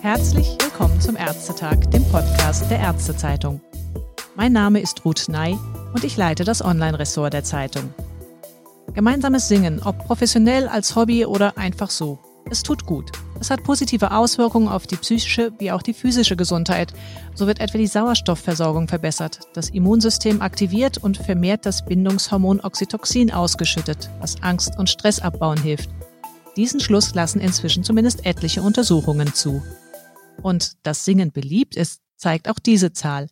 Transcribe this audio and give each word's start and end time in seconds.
Herzlich 0.00 0.56
willkommen 0.62 0.98
zum 1.02 1.16
Ärztetag, 1.16 1.90
dem 1.90 2.02
Podcast 2.10 2.70
der 2.70 2.78
Ärztezeitung. 2.78 3.60
Mein 4.36 4.54
Name 4.54 4.80
ist 4.80 5.04
Ruth 5.04 5.28
Ney 5.28 5.58
und 5.92 6.02
ich 6.02 6.16
leite 6.16 6.44
das 6.44 6.64
Online-Ressort 6.64 7.34
der 7.34 7.44
Zeitung. 7.44 7.92
Gemeinsames 8.94 9.48
Singen, 9.48 9.82
ob 9.82 9.98
professionell, 10.06 10.66
als 10.66 10.96
Hobby 10.96 11.26
oder 11.26 11.58
einfach 11.58 11.90
so. 11.90 12.18
Es 12.50 12.62
tut 12.62 12.86
gut. 12.86 13.12
Es 13.40 13.48
hat 13.48 13.64
positive 13.64 14.10
Auswirkungen 14.10 14.68
auf 14.68 14.86
die 14.86 14.96
psychische 14.96 15.50
wie 15.58 15.72
auch 15.72 15.80
die 15.80 15.94
physische 15.94 16.36
Gesundheit. 16.36 16.92
So 17.34 17.46
wird 17.46 17.58
etwa 17.58 17.78
die 17.78 17.86
Sauerstoffversorgung 17.86 18.86
verbessert, 18.86 19.40
das 19.54 19.70
Immunsystem 19.70 20.42
aktiviert 20.42 20.98
und 20.98 21.16
vermehrt 21.16 21.64
das 21.64 21.82
Bindungshormon 21.86 22.60
Oxytocin 22.60 23.32
ausgeschüttet, 23.32 24.10
was 24.20 24.42
Angst 24.42 24.78
und 24.78 24.90
Stress 24.90 25.20
abbauen 25.20 25.60
hilft. 25.60 25.88
Diesen 26.56 26.80
Schluss 26.80 27.14
lassen 27.14 27.40
inzwischen 27.40 27.82
zumindest 27.82 28.26
etliche 28.26 28.60
Untersuchungen 28.60 29.32
zu. 29.32 29.62
Und 30.42 30.74
dass 30.82 31.06
Singen 31.06 31.32
beliebt 31.32 31.76
ist, 31.76 32.02
zeigt 32.16 32.46
auch 32.46 32.58
diese 32.58 32.92
Zahl. 32.92 33.28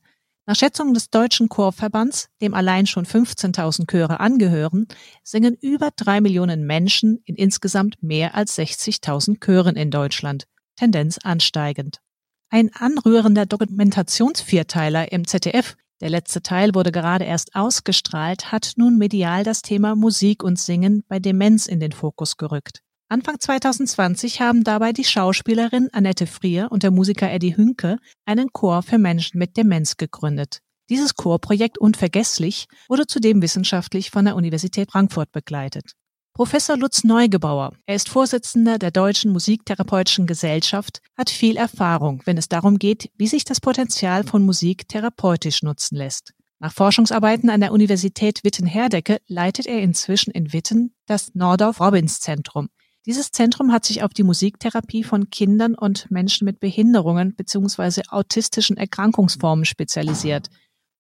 Nach 0.49 0.57
Schätzungen 0.57 0.95
des 0.95 1.11
Deutschen 1.11 1.51
Chorverbands, 1.51 2.31
dem 2.41 2.55
allein 2.55 2.87
schon 2.87 3.05
15.000 3.05 3.87
Chöre 3.87 4.19
angehören, 4.19 4.87
singen 5.23 5.55
über 5.61 5.91
drei 5.95 6.23
Millionen 6.23 6.65
Menschen 6.65 7.21
in 7.27 7.37
insgesamt 7.37 8.03
mehr 8.03 8.35
als 8.35 8.57
60.000 8.57 9.45
Chören 9.45 9.77
in 9.77 9.91
Deutschland. 9.91 10.47
Tendenz 10.75 11.19
ansteigend. 11.19 12.01
Ein 12.49 12.71
anrührender 12.73 13.45
Dokumentationsvierteiler 13.45 15.13
im 15.13 15.27
ZDF, 15.27 15.77
der 16.01 16.09
letzte 16.09 16.41
Teil 16.41 16.75
wurde 16.75 16.93
gerade 16.93 17.27
erst 17.27 17.55
ausgestrahlt, 17.55 18.51
hat 18.51 18.73
nun 18.77 18.97
medial 18.97 19.45
das 19.45 19.61
Thema 19.61 19.97
Musik 19.97 20.43
und 20.43 20.59
Singen 20.59 21.05
bei 21.09 21.19
Demenz 21.19 21.67
in 21.67 21.79
den 21.79 21.93
Fokus 21.93 22.39
gerückt. 22.39 22.83
Anfang 23.11 23.41
2020 23.41 24.43
haben 24.43 24.65
dabei 24.65 24.93
die 24.93 25.05
Schauspielerin 25.05 25.89
Annette 25.93 26.27
Frier 26.27 26.69
und 26.71 26.83
der 26.83 26.91
Musiker 26.91 27.33
Eddie 27.33 27.57
Hünke 27.57 27.97
einen 28.27 28.53
Chor 28.53 28.83
für 28.83 28.99
Menschen 28.99 29.39
mit 29.39 29.57
Demenz 29.57 29.97
gegründet. 29.97 30.59
Dieses 30.91 31.15
Chorprojekt 31.15 31.79
Unvergesslich 31.79 32.67
wurde 32.87 33.07
zudem 33.07 33.41
wissenschaftlich 33.41 34.11
von 34.11 34.27
der 34.27 34.37
Universität 34.37 34.91
Frankfurt 34.93 35.33
begleitet. 35.33 35.93
Professor 36.35 36.77
Lutz 36.77 37.03
Neugebauer, 37.03 37.73
er 37.87 37.95
ist 37.95 38.11
Vorsitzender 38.11 38.79
der 38.79 38.91
Deutschen 38.91 39.33
Musiktherapeutischen 39.33 40.27
Gesellschaft, 40.27 41.01
hat 41.17 41.31
viel 41.31 41.57
Erfahrung, 41.57 42.21
wenn 42.27 42.37
es 42.37 42.49
darum 42.49 42.79
geht, 42.79 43.11
wie 43.17 43.27
sich 43.27 43.45
das 43.45 43.61
Potenzial 43.61 44.23
von 44.23 44.45
Musik 44.45 44.87
therapeutisch 44.87 45.63
nutzen 45.63 45.97
lässt. 45.97 46.35
Nach 46.61 46.75
Forschungsarbeiten 46.75 47.49
an 47.49 47.61
der 47.61 47.73
Universität 47.73 48.45
Witten-Herdecke 48.45 49.19
leitet 49.29 49.67
er 49.67 49.81
inzwischen 49.81 50.31
in 50.33 50.53
Witten 50.53 50.95
das 51.07 51.35
Nordorf-Robbins-Zentrum, 51.35 52.69
dieses 53.09 53.33
Zentrum 53.33 53.73
hat 53.73 53.87
sich 53.87 54.03
auf 54.03 54.13
die 54.13 54.23
Musiktherapie 54.23 55.03
von 55.03 55.31
Kindern 55.31 55.75
und 55.75 56.11
Menschen 56.11 56.45
mit 56.45 56.61
Behinderungen 56.61 57.35
bzw. 57.35 58.03
autistischen 58.09 58.77
Erkrankungsformen 58.77 59.65
spezialisiert 59.65 60.51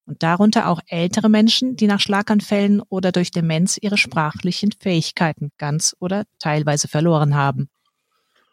und 0.06 0.22
darunter 0.22 0.68
auch 0.68 0.80
ältere 0.86 1.28
Menschen, 1.28 1.76
die 1.76 1.86
nach 1.86 2.00
Schlaganfällen 2.00 2.80
oder 2.88 3.12
durch 3.12 3.30
Demenz 3.30 3.76
ihre 3.78 3.98
sprachlichen 3.98 4.72
Fähigkeiten 4.72 5.50
ganz 5.58 5.94
oder 6.00 6.24
teilweise 6.38 6.88
verloren 6.88 7.34
haben. 7.34 7.68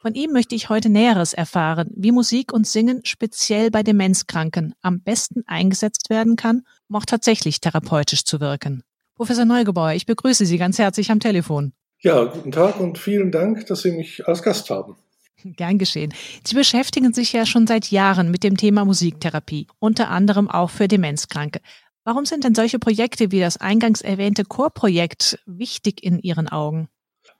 Von 0.02 0.16
ihm 0.16 0.33
möchte 0.33 0.53
ich 0.53 0.67
heute 0.67 0.89
Näheres 0.89 1.31
erfahren, 1.31 1.92
wie 1.95 2.11
Musik 2.11 2.52
und 2.52 2.67
Singen 2.67 3.06
speziell 3.06 3.72
bei 3.72 3.83
Demenzkranken 3.83 4.76
am 4.81 5.00
besten 5.00 5.44
eingesetzt 5.48 6.09
werden 6.09 6.36
kann, 6.36 6.64
um 6.89 6.98
auch 6.98 7.06
tatsächlich 7.06 7.61
therapeutisch 7.61 8.26
zu 8.26 8.42
wirken. 8.42 8.83
Professor 9.16 9.45
Neugebauer, 9.45 9.94
ich 9.94 10.06
begrüße 10.06 10.45
Sie 10.45 10.58
ganz 10.58 10.78
herzlich 10.78 11.09
am 11.09 11.22
Telefon. 11.22 11.72
Ja, 12.06 12.23
guten 12.25 12.52
Tag 12.52 12.80
und 12.80 13.00
vielen 13.00 13.31
Dank, 13.31 13.66
dass 13.66 13.81
Sie 13.81 13.89
mich 13.89 14.28
als 14.28 14.44
Gast 14.44 14.70
haben. 14.70 14.95
Gern 15.44 15.80
geschehen. 15.80 16.14
Sie 16.45 16.54
beschäftigen 16.54 17.14
sich 17.14 17.33
ja 17.33 17.48
schon 17.48 17.66
seit 17.66 17.89
Jahren 17.89 18.30
mit 18.30 18.43
dem 18.43 18.58
Thema 18.58 18.86
Musiktherapie, 18.86 19.66
unter 19.80 20.11
anderem 20.11 20.48
auch 20.48 20.70
für 20.70 20.88
Demenzkranke. 20.88 21.61
Warum 22.04 22.26
sind 22.26 22.44
denn 22.44 22.54
solche 22.54 22.77
Projekte 22.77 23.32
wie 23.32 23.39
das 23.39 23.58
eingangs 23.58 24.02
erwähnte 24.02 24.45
Chorprojekt 24.45 25.39
wichtig 25.48 26.04
in 26.04 26.20
Ihren 26.20 26.48
Augen? 26.48 26.89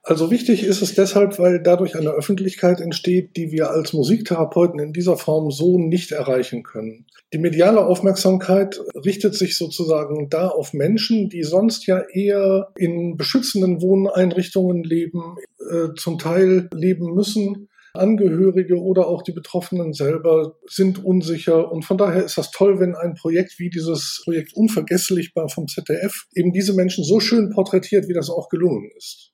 Also 0.08 0.30
wichtig 0.30 0.64
ist 0.64 0.84
es 0.84 0.94
deshalb, 0.94 1.40
weil 1.40 1.64
dadurch 1.64 1.96
eine 1.96 2.12
Öffentlichkeit 2.12 2.80
entsteht, 2.80 3.36
die 3.36 3.52
wir 3.52 3.72
als 3.72 3.92
Musiktherapeuten 3.92 4.80
in 4.80 4.94
dieser 4.94 5.18
Form 5.18 5.50
so 5.50 5.80
nicht 5.80 6.12
erreichen 6.12 6.62
können. 6.62 7.08
Die 7.34 7.40
mediale 7.40 7.84
Aufmerksamkeit 7.84 8.80
richtet 8.94 9.34
sich 9.34 9.58
sozusagen 9.58 10.30
da 10.30 10.48
auf 10.48 10.74
Menschen, 10.74 11.30
die 11.30 11.42
sonst 11.42 11.88
ja 11.88 12.04
eher 12.14 12.72
in 12.78 13.18
beschützenden 13.18 13.82
Wohneinrichtungen 13.82 14.84
leben, 14.84 15.38
äh, 15.72 15.96
zum 15.98 16.20
Teil 16.20 16.70
leben 16.72 17.16
müssen. 17.16 17.70
Angehörige 17.96 18.80
oder 18.80 19.08
auch 19.08 19.24
die 19.24 19.32
Betroffenen 19.32 19.94
selber 19.94 20.56
sind 20.68 21.04
unsicher. 21.04 21.72
Und 21.72 21.84
von 21.84 21.98
daher 21.98 22.26
ist 22.26 22.38
das 22.38 22.52
toll, 22.52 22.80
wenn 22.80 22.94
ein 22.94 23.16
Projekt 23.16 23.58
wie 23.58 23.72
dieses 23.72 24.22
Projekt 24.24 24.54
Unvergesslich 24.54 25.32
vom 25.34 25.68
ZDF 25.68 26.26
eben 26.36 26.54
diese 26.54 26.76
Menschen 26.76 27.04
so 27.04 27.20
schön 27.20 27.50
porträtiert, 27.50 28.08
wie 28.08 28.14
das 28.14 28.30
auch 28.30 28.50
gelungen 28.50 28.92
ist. 28.96 29.32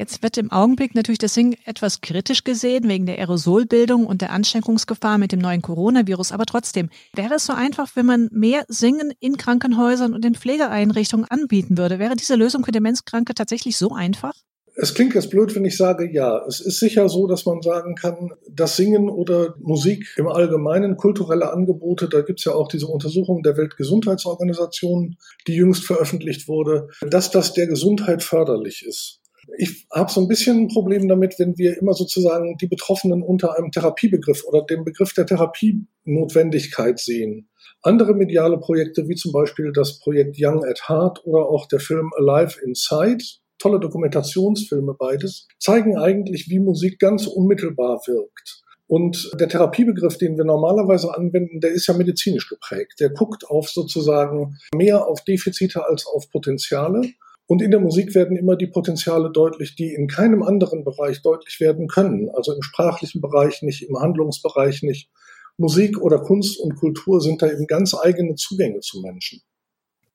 Jetzt 0.00 0.22
wird 0.22 0.38
im 0.38 0.50
Augenblick 0.50 0.94
natürlich 0.94 1.18
das 1.18 1.34
Singen 1.34 1.58
etwas 1.66 2.00
kritisch 2.00 2.42
gesehen 2.42 2.88
wegen 2.88 3.04
der 3.04 3.18
Aerosolbildung 3.18 4.06
und 4.06 4.22
der 4.22 4.32
Ansteckungsgefahr 4.32 5.18
mit 5.18 5.30
dem 5.30 5.40
neuen 5.40 5.60
Coronavirus. 5.60 6.32
Aber 6.32 6.46
trotzdem, 6.46 6.88
wäre 7.14 7.34
es 7.34 7.44
so 7.44 7.52
einfach, 7.52 7.94
wenn 7.96 8.06
man 8.06 8.30
mehr 8.32 8.64
Singen 8.68 9.12
in 9.20 9.36
Krankenhäusern 9.36 10.14
und 10.14 10.24
in 10.24 10.34
Pflegeeinrichtungen 10.34 11.26
anbieten 11.28 11.76
würde? 11.76 11.98
Wäre 11.98 12.16
diese 12.16 12.34
Lösung 12.34 12.64
für 12.64 12.72
Demenzkranke 12.72 13.34
tatsächlich 13.34 13.76
so 13.76 13.92
einfach? 13.92 14.32
Es 14.74 14.94
klingt 14.94 15.14
jetzt 15.14 15.28
blöd, 15.28 15.54
wenn 15.54 15.66
ich 15.66 15.76
sage 15.76 16.10
ja. 16.10 16.46
Es 16.46 16.60
ist 16.60 16.80
sicher 16.80 17.10
so, 17.10 17.26
dass 17.26 17.44
man 17.44 17.60
sagen 17.60 17.94
kann, 17.94 18.30
dass 18.50 18.76
Singen 18.76 19.10
oder 19.10 19.54
Musik 19.58 20.14
im 20.16 20.28
Allgemeinen, 20.28 20.96
kulturelle 20.96 21.52
Angebote, 21.52 22.08
da 22.08 22.22
gibt 22.22 22.38
es 22.38 22.46
ja 22.46 22.54
auch 22.54 22.68
diese 22.68 22.86
Untersuchung 22.86 23.42
der 23.42 23.58
Weltgesundheitsorganisation, 23.58 25.18
die 25.46 25.56
jüngst 25.56 25.84
veröffentlicht 25.84 26.48
wurde, 26.48 26.88
dass 27.02 27.30
das 27.30 27.52
der 27.52 27.66
Gesundheit 27.66 28.22
förderlich 28.22 28.82
ist. 28.86 29.19
Ich 29.58 29.86
habe 29.92 30.10
so 30.10 30.20
ein 30.20 30.28
bisschen 30.28 30.58
ein 30.58 30.68
Problem 30.68 31.08
damit, 31.08 31.38
wenn 31.38 31.56
wir 31.58 31.78
immer 31.78 31.92
sozusagen 31.92 32.56
die 32.58 32.66
Betroffenen 32.66 33.22
unter 33.22 33.56
einem 33.56 33.70
Therapiebegriff 33.70 34.44
oder 34.44 34.62
dem 34.62 34.84
Begriff 34.84 35.12
der 35.12 35.26
Therapienotwendigkeit 35.26 36.98
sehen. 36.98 37.48
Andere 37.82 38.14
mediale 38.14 38.58
Projekte, 38.58 39.08
wie 39.08 39.14
zum 39.14 39.32
Beispiel 39.32 39.72
das 39.72 39.98
Projekt 40.00 40.36
Young 40.38 40.64
at 40.64 40.88
Heart 40.88 41.24
oder 41.24 41.46
auch 41.48 41.66
der 41.66 41.80
Film 41.80 42.10
Alive 42.18 42.60
Inside, 42.62 43.24
tolle 43.58 43.80
Dokumentationsfilme 43.80 44.94
beides, 44.98 45.46
zeigen 45.58 45.96
eigentlich, 45.96 46.48
wie 46.48 46.58
Musik 46.58 46.98
ganz 46.98 47.26
unmittelbar 47.26 48.00
wirkt. 48.06 48.62
Und 48.90 49.30
der 49.38 49.48
Therapiebegriff, 49.48 50.18
den 50.18 50.36
wir 50.36 50.44
normalerweise 50.44 51.16
anwenden, 51.16 51.60
der 51.60 51.70
ist 51.70 51.86
ja 51.86 51.94
medizinisch 51.94 52.48
geprägt. 52.48 52.94
Der 52.98 53.10
guckt 53.10 53.48
auf 53.48 53.70
sozusagen 53.70 54.56
mehr 54.74 55.06
auf 55.06 55.22
Defizite 55.22 55.86
als 55.86 56.06
auf 56.06 56.28
Potenziale. 56.28 57.02
Und 57.50 57.62
in 57.62 57.72
der 57.72 57.80
Musik 57.80 58.14
werden 58.14 58.36
immer 58.36 58.54
die 58.54 58.68
Potenziale 58.68 59.28
deutlich, 59.28 59.74
die 59.74 59.92
in 59.92 60.06
keinem 60.06 60.44
anderen 60.44 60.84
Bereich 60.84 61.20
deutlich 61.20 61.58
werden 61.58 61.88
können. 61.88 62.30
Also 62.32 62.52
im 62.52 62.62
sprachlichen 62.62 63.20
Bereich 63.20 63.60
nicht, 63.62 63.82
im 63.82 63.98
Handlungsbereich 63.98 64.84
nicht. 64.84 65.10
Musik 65.56 65.98
oder 65.98 66.20
Kunst 66.20 66.60
und 66.60 66.76
Kultur 66.76 67.20
sind 67.20 67.42
da 67.42 67.50
eben 67.50 67.66
ganz 67.66 67.92
eigene 67.92 68.36
Zugänge 68.36 68.78
zu 68.78 69.00
Menschen. 69.00 69.42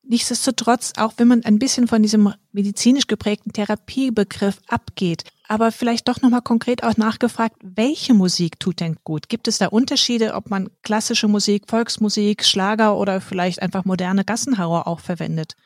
Nichtsdestotrotz, 0.04 0.94
auch 0.96 1.12
wenn 1.18 1.28
man 1.28 1.44
ein 1.44 1.60
bisschen 1.60 1.90
von 1.90 2.02
diesem 2.02 2.32
medizinisch 2.54 3.08
geprägten 3.08 3.52
Therapiebegriff 3.52 4.62
abgeht, 4.70 5.26
aber 5.50 5.74
vielleicht 5.74 6.08
doch 6.08 6.22
nochmal 6.22 6.42
konkret 6.42 6.86
auch 6.86 6.96
nachgefragt, 6.96 7.58
welche 7.62 8.14
Musik 8.14 8.62
tut 8.62 8.80
denn 8.80 8.96
gut? 9.04 9.28
Gibt 9.28 9.50
es 9.50 9.58
da 9.58 9.68
Unterschiede, 9.68 10.36
ob 10.36 10.50
man 10.50 10.70
klassische 10.84 11.28
Musik, 11.28 11.64
Volksmusik, 11.68 12.46
Schlager 12.46 12.98
oder 12.98 13.20
vielleicht 13.20 13.62
einfach 13.62 13.84
moderne 13.84 14.24
Gassenhauer 14.24 14.88
auch 14.88 15.02
verwendet? 15.02 15.58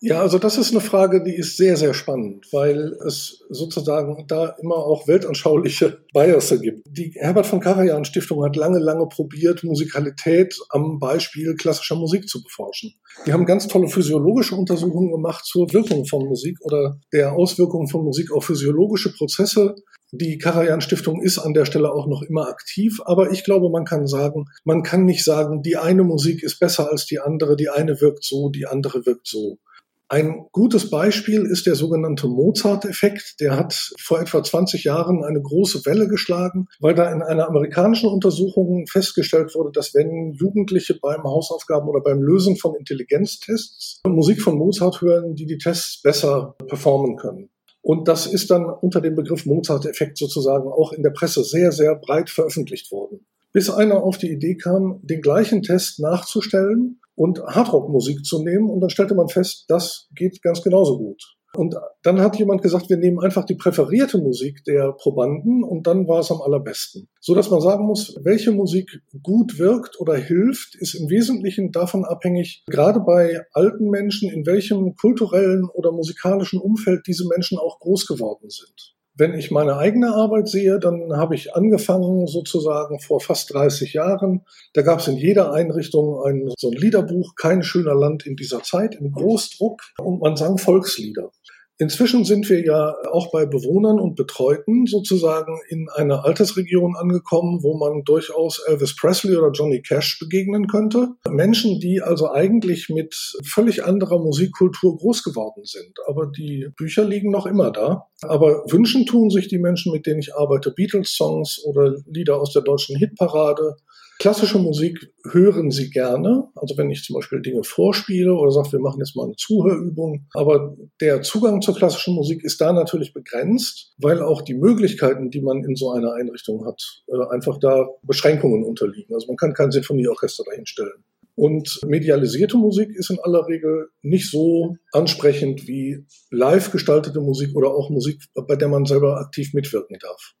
Ja, 0.00 0.20
also 0.20 0.38
das 0.38 0.58
ist 0.58 0.72
eine 0.72 0.82
Frage, 0.82 1.24
die 1.24 1.34
ist 1.34 1.56
sehr, 1.56 1.76
sehr 1.78 1.94
spannend, 1.94 2.46
weil 2.52 2.92
es 3.06 3.42
sozusagen 3.48 4.26
da 4.28 4.54
immer 4.60 4.76
auch 4.76 5.08
weltanschauliche 5.08 6.04
Biasse 6.12 6.60
gibt. 6.60 6.82
Die 6.86 7.14
Herbert 7.16 7.46
von 7.46 7.60
Karajan 7.60 8.04
Stiftung 8.04 8.44
hat 8.44 8.56
lange, 8.56 8.78
lange 8.78 9.08
probiert, 9.08 9.64
Musikalität 9.64 10.58
am 10.68 10.98
Beispiel 10.98 11.54
klassischer 11.54 11.96
Musik 11.96 12.28
zu 12.28 12.42
beforschen. 12.42 12.92
Die 13.26 13.32
haben 13.32 13.46
ganz 13.46 13.68
tolle 13.68 13.88
physiologische 13.88 14.54
Untersuchungen 14.54 15.12
gemacht 15.12 15.46
zur 15.46 15.72
Wirkung 15.72 16.04
von 16.04 16.26
Musik 16.26 16.58
oder 16.60 17.00
der 17.14 17.32
Auswirkungen 17.32 17.88
von 17.88 18.04
Musik 18.04 18.32
auf 18.32 18.44
physiologische 18.44 19.14
Prozesse. 19.14 19.76
Die 20.12 20.36
Karajan 20.36 20.82
Stiftung 20.82 21.22
ist 21.22 21.38
an 21.38 21.54
der 21.54 21.64
Stelle 21.64 21.90
auch 21.90 22.06
noch 22.06 22.22
immer 22.22 22.48
aktiv, 22.48 23.00
aber 23.06 23.32
ich 23.32 23.44
glaube, 23.44 23.70
man 23.70 23.86
kann 23.86 24.06
sagen, 24.06 24.44
man 24.64 24.82
kann 24.82 25.06
nicht 25.06 25.24
sagen, 25.24 25.62
die 25.62 25.78
eine 25.78 26.04
Musik 26.04 26.42
ist 26.42 26.60
besser 26.60 26.90
als 26.90 27.06
die 27.06 27.18
andere, 27.18 27.56
die 27.56 27.70
eine 27.70 28.00
wirkt 28.00 28.24
so, 28.24 28.50
die 28.50 28.66
andere 28.66 29.06
wirkt 29.06 29.26
so. 29.26 29.58
Ein 30.08 30.46
gutes 30.52 30.88
Beispiel 30.88 31.44
ist 31.46 31.66
der 31.66 31.74
sogenannte 31.74 32.28
Mozart-Effekt. 32.28 33.40
Der 33.40 33.56
hat 33.56 33.74
vor 33.98 34.20
etwa 34.20 34.40
20 34.40 34.84
Jahren 34.84 35.24
eine 35.24 35.42
große 35.42 35.84
Welle 35.84 36.06
geschlagen, 36.06 36.68
weil 36.78 36.94
da 36.94 37.10
in 37.10 37.22
einer 37.22 37.48
amerikanischen 37.48 38.10
Untersuchung 38.10 38.86
festgestellt 38.86 39.52
wurde, 39.56 39.72
dass 39.72 39.94
wenn 39.94 40.32
Jugendliche 40.34 40.96
beim 41.02 41.24
Hausaufgaben 41.24 41.88
oder 41.88 42.00
beim 42.00 42.22
Lösen 42.22 42.56
von 42.56 42.76
Intelligenztests 42.76 44.00
Musik 44.06 44.40
von 44.40 44.56
Mozart 44.56 45.00
hören, 45.00 45.34
die 45.34 45.46
die 45.46 45.58
Tests 45.58 46.00
besser 46.02 46.54
performen 46.68 47.16
können. 47.16 47.50
Und 47.82 48.06
das 48.06 48.26
ist 48.26 48.50
dann 48.50 48.64
unter 48.64 49.00
dem 49.00 49.16
Begriff 49.16 49.44
Mozart-Effekt 49.44 50.18
sozusagen 50.18 50.68
auch 50.68 50.92
in 50.92 51.02
der 51.02 51.10
Presse 51.10 51.42
sehr, 51.42 51.72
sehr 51.72 51.96
breit 51.96 52.30
veröffentlicht 52.30 52.92
worden. 52.92 53.26
Bis 53.56 53.70
einer 53.70 54.02
auf 54.02 54.18
die 54.18 54.30
Idee 54.30 54.58
kam, 54.58 55.00
den 55.02 55.22
gleichen 55.22 55.62
Test 55.62 55.98
nachzustellen 55.98 57.00
und 57.14 57.42
Hardrock-Musik 57.42 58.22
zu 58.22 58.42
nehmen. 58.42 58.68
Und 58.68 58.82
dann 58.82 58.90
stellte 58.90 59.14
man 59.14 59.30
fest, 59.30 59.64
das 59.68 60.10
geht 60.14 60.42
ganz 60.42 60.60
genauso 60.60 60.98
gut. 60.98 61.38
Und 61.54 61.74
dann 62.02 62.20
hat 62.20 62.38
jemand 62.38 62.60
gesagt, 62.60 62.90
wir 62.90 62.98
nehmen 62.98 63.18
einfach 63.18 63.46
die 63.46 63.54
präferierte 63.54 64.18
Musik 64.18 64.62
der 64.64 64.92
Probanden 64.92 65.64
und 65.64 65.86
dann 65.86 66.06
war 66.06 66.20
es 66.20 66.30
am 66.30 66.42
allerbesten. 66.42 67.08
So 67.18 67.34
dass 67.34 67.48
man 67.48 67.62
sagen 67.62 67.86
muss, 67.86 68.14
welche 68.22 68.52
Musik 68.52 69.00
gut 69.22 69.58
wirkt 69.58 69.98
oder 70.00 70.16
hilft, 70.16 70.74
ist 70.74 70.92
im 70.92 71.08
Wesentlichen 71.08 71.72
davon 71.72 72.04
abhängig, 72.04 72.62
gerade 72.66 73.00
bei 73.00 73.40
alten 73.54 73.88
Menschen, 73.88 74.30
in 74.30 74.44
welchem 74.44 74.96
kulturellen 74.96 75.64
oder 75.72 75.92
musikalischen 75.92 76.60
Umfeld 76.60 77.06
diese 77.06 77.26
Menschen 77.26 77.56
auch 77.56 77.78
groß 77.78 78.06
geworden 78.06 78.50
sind. 78.50 78.95
Wenn 79.18 79.32
ich 79.32 79.50
meine 79.50 79.78
eigene 79.78 80.14
Arbeit 80.14 80.46
sehe, 80.46 80.78
dann 80.78 81.16
habe 81.16 81.34
ich 81.34 81.54
angefangen 81.54 82.26
sozusagen 82.26 83.00
vor 83.00 83.20
fast 83.20 83.52
30 83.54 83.94
Jahren. 83.94 84.44
Da 84.74 84.82
gab 84.82 85.00
es 85.00 85.08
in 85.08 85.16
jeder 85.16 85.52
Einrichtung 85.54 86.22
ein, 86.22 86.52
so 86.58 86.70
ein 86.70 86.76
Liederbuch, 86.76 87.34
Kein 87.34 87.62
schöner 87.62 87.94
Land 87.94 88.26
in 88.26 88.36
dieser 88.36 88.62
Zeit, 88.62 88.94
im 88.96 89.12
Großdruck 89.12 89.80
und 89.98 90.20
man 90.20 90.36
sang 90.36 90.58
Volkslieder. 90.58 91.30
Inzwischen 91.78 92.24
sind 92.24 92.48
wir 92.48 92.64
ja 92.64 92.94
auch 93.10 93.30
bei 93.30 93.44
Bewohnern 93.44 94.00
und 94.00 94.16
Betreuten 94.16 94.86
sozusagen 94.86 95.58
in 95.68 95.88
einer 95.94 96.24
Altersregion 96.24 96.96
angekommen, 96.96 97.62
wo 97.62 97.76
man 97.76 98.02
durchaus 98.04 98.60
Elvis 98.66 98.96
Presley 98.96 99.36
oder 99.36 99.50
Johnny 99.50 99.82
Cash 99.82 100.18
begegnen 100.18 100.68
könnte. 100.68 101.10
Menschen, 101.28 101.78
die 101.78 102.00
also 102.00 102.30
eigentlich 102.30 102.88
mit 102.88 103.14
völlig 103.44 103.84
anderer 103.84 104.18
Musikkultur 104.18 104.96
groß 104.96 105.22
geworden 105.22 105.64
sind. 105.64 105.92
Aber 106.06 106.26
die 106.26 106.68
Bücher 106.76 107.04
liegen 107.04 107.30
noch 107.30 107.44
immer 107.44 107.70
da. 107.70 108.06
Aber 108.22 108.64
wünschen 108.70 109.04
tun 109.04 109.28
sich 109.28 109.48
die 109.48 109.58
Menschen, 109.58 109.92
mit 109.92 110.06
denen 110.06 110.20
ich 110.20 110.34
arbeite, 110.34 110.70
Beatles-Songs 110.70 111.62
oder 111.66 111.94
Lieder 112.06 112.40
aus 112.40 112.52
der 112.54 112.62
deutschen 112.62 112.96
Hitparade 112.96 113.76
Klassische 114.18 114.58
Musik 114.58 115.12
hören 115.30 115.70
Sie 115.70 115.90
gerne. 115.90 116.48
Also 116.54 116.76
wenn 116.78 116.90
ich 116.90 117.02
zum 117.02 117.14
Beispiel 117.14 117.42
Dinge 117.42 117.64
vorspiele 117.64 118.34
oder 118.34 118.50
sage, 118.50 118.72
wir 118.72 118.80
machen 118.80 119.00
jetzt 119.00 119.14
mal 119.14 119.24
eine 119.24 119.36
Zuhörübung. 119.36 120.26
Aber 120.32 120.76
der 121.00 121.22
Zugang 121.22 121.60
zur 121.60 121.74
klassischen 121.74 122.14
Musik 122.14 122.42
ist 122.42 122.60
da 122.60 122.72
natürlich 122.72 123.12
begrenzt, 123.12 123.94
weil 123.98 124.22
auch 124.22 124.42
die 124.42 124.54
Möglichkeiten, 124.54 125.30
die 125.30 125.42
man 125.42 125.64
in 125.64 125.76
so 125.76 125.90
einer 125.90 126.14
Einrichtung 126.14 126.64
hat, 126.64 127.02
äh, 127.08 127.34
einfach 127.34 127.58
da 127.58 127.86
Beschränkungen 128.02 128.64
unterliegen. 128.64 129.14
Also 129.14 129.26
man 129.26 129.36
kann 129.36 129.52
kein 129.52 129.70
Sinfonieorchester 129.70 130.44
dahinstellen. 130.48 131.04
Und 131.34 131.80
medialisierte 131.86 132.56
Musik 132.56 132.90
ist 132.94 133.10
in 133.10 133.18
aller 133.20 133.46
Regel 133.46 133.90
nicht 134.00 134.30
so 134.30 134.76
ansprechend 134.92 135.68
wie 135.68 136.06
live 136.30 136.72
gestaltete 136.72 137.20
Musik 137.20 137.54
oder 137.54 137.74
auch 137.74 137.90
Musik, 137.90 138.22
bei 138.34 138.56
der 138.56 138.68
man 138.68 138.86
selber 138.86 139.20
aktiv 139.20 139.52
mitwirken 139.52 139.98
darf. 140.00 140.34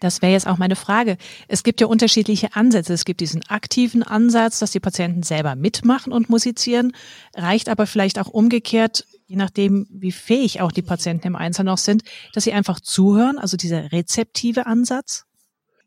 Das 0.00 0.20
wäre 0.20 0.32
jetzt 0.32 0.46
auch 0.46 0.58
meine 0.58 0.76
Frage. 0.76 1.16
Es 1.48 1.62
gibt 1.62 1.80
ja 1.80 1.86
unterschiedliche 1.86 2.54
Ansätze. 2.54 2.92
Es 2.92 3.04
gibt 3.04 3.20
diesen 3.20 3.42
aktiven 3.48 4.02
Ansatz, 4.02 4.58
dass 4.58 4.72
die 4.72 4.80
Patienten 4.80 5.22
selber 5.22 5.54
mitmachen 5.54 6.12
und 6.12 6.28
musizieren, 6.28 6.92
reicht 7.34 7.68
aber 7.68 7.86
vielleicht 7.86 8.18
auch 8.18 8.28
umgekehrt, 8.28 9.06
je 9.26 9.36
nachdem, 9.36 9.86
wie 9.90 10.12
fähig 10.12 10.60
auch 10.60 10.72
die 10.72 10.82
Patienten 10.82 11.26
im 11.26 11.36
Einzelnen 11.36 11.66
noch 11.66 11.78
sind, 11.78 12.02
dass 12.34 12.44
sie 12.44 12.52
einfach 12.52 12.80
zuhören, 12.80 13.38
also 13.38 13.56
dieser 13.56 13.92
rezeptive 13.92 14.66
Ansatz? 14.66 15.24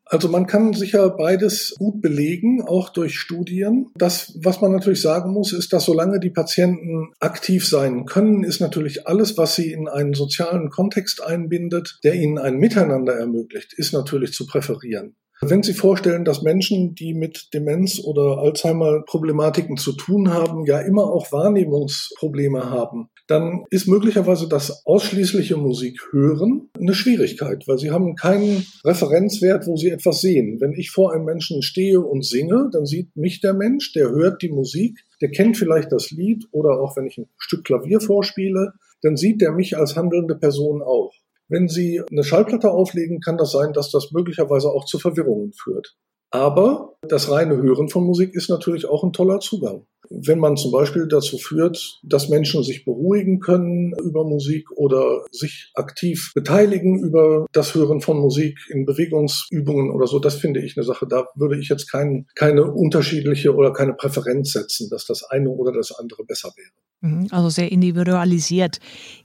Also 0.10 0.30
man 0.30 0.48
kann 0.48 0.74
sicher 0.74 1.10
beides 1.10 1.76
gut 1.78 2.02
belegen, 2.02 2.62
auch 2.62 2.90
durch 2.90 3.20
Studien. 3.20 3.88
Das, 3.96 4.38
was 4.42 4.62
man 4.62 4.72
natürlich 4.72 5.02
sagen 5.02 5.32
muss, 5.32 5.54
ist, 5.54 5.74
dass 5.74 5.86
solange 5.86 6.20
die 6.20 6.30
Patienten 6.30 7.12
aktiv 7.20 7.68
sein 7.68 8.06
können, 8.06 8.44
ist 8.44 8.62
natürlich 8.62 9.08
alles, 9.08 9.38
was 9.38 9.56
sie 9.56 9.72
in 9.72 9.88
einen 9.88 10.14
sozialen 10.14 10.70
Kontext 10.70 11.24
einbindet, 11.24 12.00
der 12.04 12.16
ihnen 12.16 12.38
ein 12.38 12.58
Miteinander 12.58 13.14
ermöglicht, 13.14 13.74
ist 13.74 13.94
natürlich 13.94 14.34
zu 14.34 14.46
präferieren. 14.46 15.16
Wenn 15.42 15.62
Sie 15.62 15.74
vorstellen, 15.74 16.26
dass 16.26 16.42
Menschen, 16.42 16.96
die 16.96 17.14
mit 17.14 17.50
Demenz 17.54 18.00
oder 18.04 18.40
Alzheimer-Problematiken 18.40 19.78
zu 19.78 19.94
tun 19.94 20.34
haben, 20.34 20.66
ja 20.66 20.80
immer 20.80 21.04
auch 21.04 21.32
Wahrnehmungsprobleme 21.32 22.72
haben, 22.72 23.10
dann 23.28 23.66
ist 23.70 23.88
möglicherweise 23.88 24.48
das 24.48 24.86
ausschließliche 24.86 25.58
Musik 25.58 26.00
hören 26.12 26.70
eine 26.80 26.94
Schwierigkeit, 26.94 27.68
weil 27.68 27.78
sie 27.78 27.92
haben 27.92 28.16
keinen 28.16 28.66
Referenzwert, 28.84 29.68
wo 29.68 29.76
sie 29.76 29.90
etwas 29.90 30.22
sehen. 30.22 30.58
Wenn 30.60 30.74
ich 30.74 30.90
vor 30.90 31.14
einem 31.14 31.26
Menschen 31.26 31.62
stehe 31.62 32.00
und 32.00 32.26
singe, 32.26 32.70
dann 32.72 32.86
sieht 32.86 33.16
mich 33.16 33.42
der 33.42 33.54
Mensch, 33.54 33.94
der 33.94 34.10
hört 34.10 34.42
die 34.42 34.50
Musik, 34.50 35.06
der 35.22 35.30
kennt 35.30 35.58
vielleicht 35.58 35.92
das 35.92 36.10
Lied 36.10 36.46
oder 36.52 36.80
auch 36.80 36.96
wenn 36.96 37.06
ich 37.06 37.18
ein 37.18 37.30
Stück 37.38 37.66
Klavier 37.66 38.00
vorspiele, 38.00 38.74
dann 39.02 39.18
sieht 39.18 39.42
der 39.42 39.52
mich 39.52 39.78
als 39.78 39.96
handelnde 39.96 40.36
Person 40.36 40.82
auch. 40.82 41.12
Wenn 41.50 41.68
Sie 41.68 42.02
eine 42.12 42.24
Schallplatte 42.24 42.70
auflegen, 42.72 43.22
kann 43.22 43.38
das 43.38 43.52
sein, 43.52 43.74
dass 43.74 43.92
das 43.92 44.12
möglicherweise 44.12 44.70
auch 44.70 44.86
zu 44.86 45.00
Verwirrungen 45.00 45.54
führt. 45.54 45.96
Aber 46.32 46.96
das 47.02 47.30
reine 47.32 47.58
Hören 47.58 47.90
von 47.90 48.04
Musik 48.04 48.34
ist 48.34 48.50
natürlich 48.50 48.86
auch 48.86 49.04
ein 49.04 49.14
toller 49.14 49.40
Zugang. 49.40 49.86
Wenn 50.10 50.40
man 50.40 50.56
zum 50.56 50.72
Beispiel 50.72 51.08
dazu 51.08 51.38
führt, 51.38 52.00
dass 52.04 52.30
Menschen 52.30 52.64
sich 52.64 52.86
beruhigen 52.86 53.40
können 53.40 53.94
über 54.04 54.24
Musik 54.24 54.72
oder 54.72 55.26
sich 55.32 55.72
aktiv 55.76 56.32
beteiligen 56.34 57.04
über 57.04 57.46
das 57.52 57.76
Hören 57.76 58.00
von 58.00 58.18
Musik 58.18 58.58
in 58.70 58.86
Bewegungsübungen 58.86 59.92
oder 59.92 60.08
so, 60.08 60.20
das 60.20 60.36
finde 60.36 60.62
ich 60.62 60.78
eine 60.78 60.86
Sache. 60.86 61.08
Da 61.08 61.26
würde 61.36 61.60
ich 61.60 61.68
jetzt 61.68 61.92
kein, 61.92 62.26
keine 62.36 62.72
unterschiedliche 62.72 63.54
oder 63.54 63.74
keine 63.74 63.94
Präferenz 63.94 64.54
setzen, 64.54 64.90
dass 64.90 65.06
das 65.06 65.24
eine 65.24 65.50
oder 65.50 65.74
das 65.74 65.92
andere 65.92 66.24
besser 66.24 66.52
wäre. 66.56 66.72
Mhm, 67.02 67.28
also 67.32 67.50
sehr 67.50 67.72
individualisiert. 67.72 68.80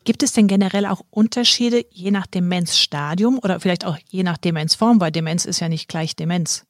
Gibt 0.04 0.22
es 0.22 0.32
denn 0.32 0.48
generell 0.48 0.86
auch 0.86 1.02
Unterschiede 1.10 1.84
je 1.90 2.10
nach 2.10 2.26
Demenzstadium 2.26 3.38
oder 3.38 3.60
vielleicht 3.60 3.86
auch 3.86 3.98
je 4.08 4.24
nach 4.24 4.36
Demenzform, 4.36 5.00
weil 5.00 5.12
Demenz 5.12 5.44
ist 5.44 5.60
ja 5.60 5.68
nicht 5.68 5.88
gleich 5.88 6.16
Demenz? 6.16 6.64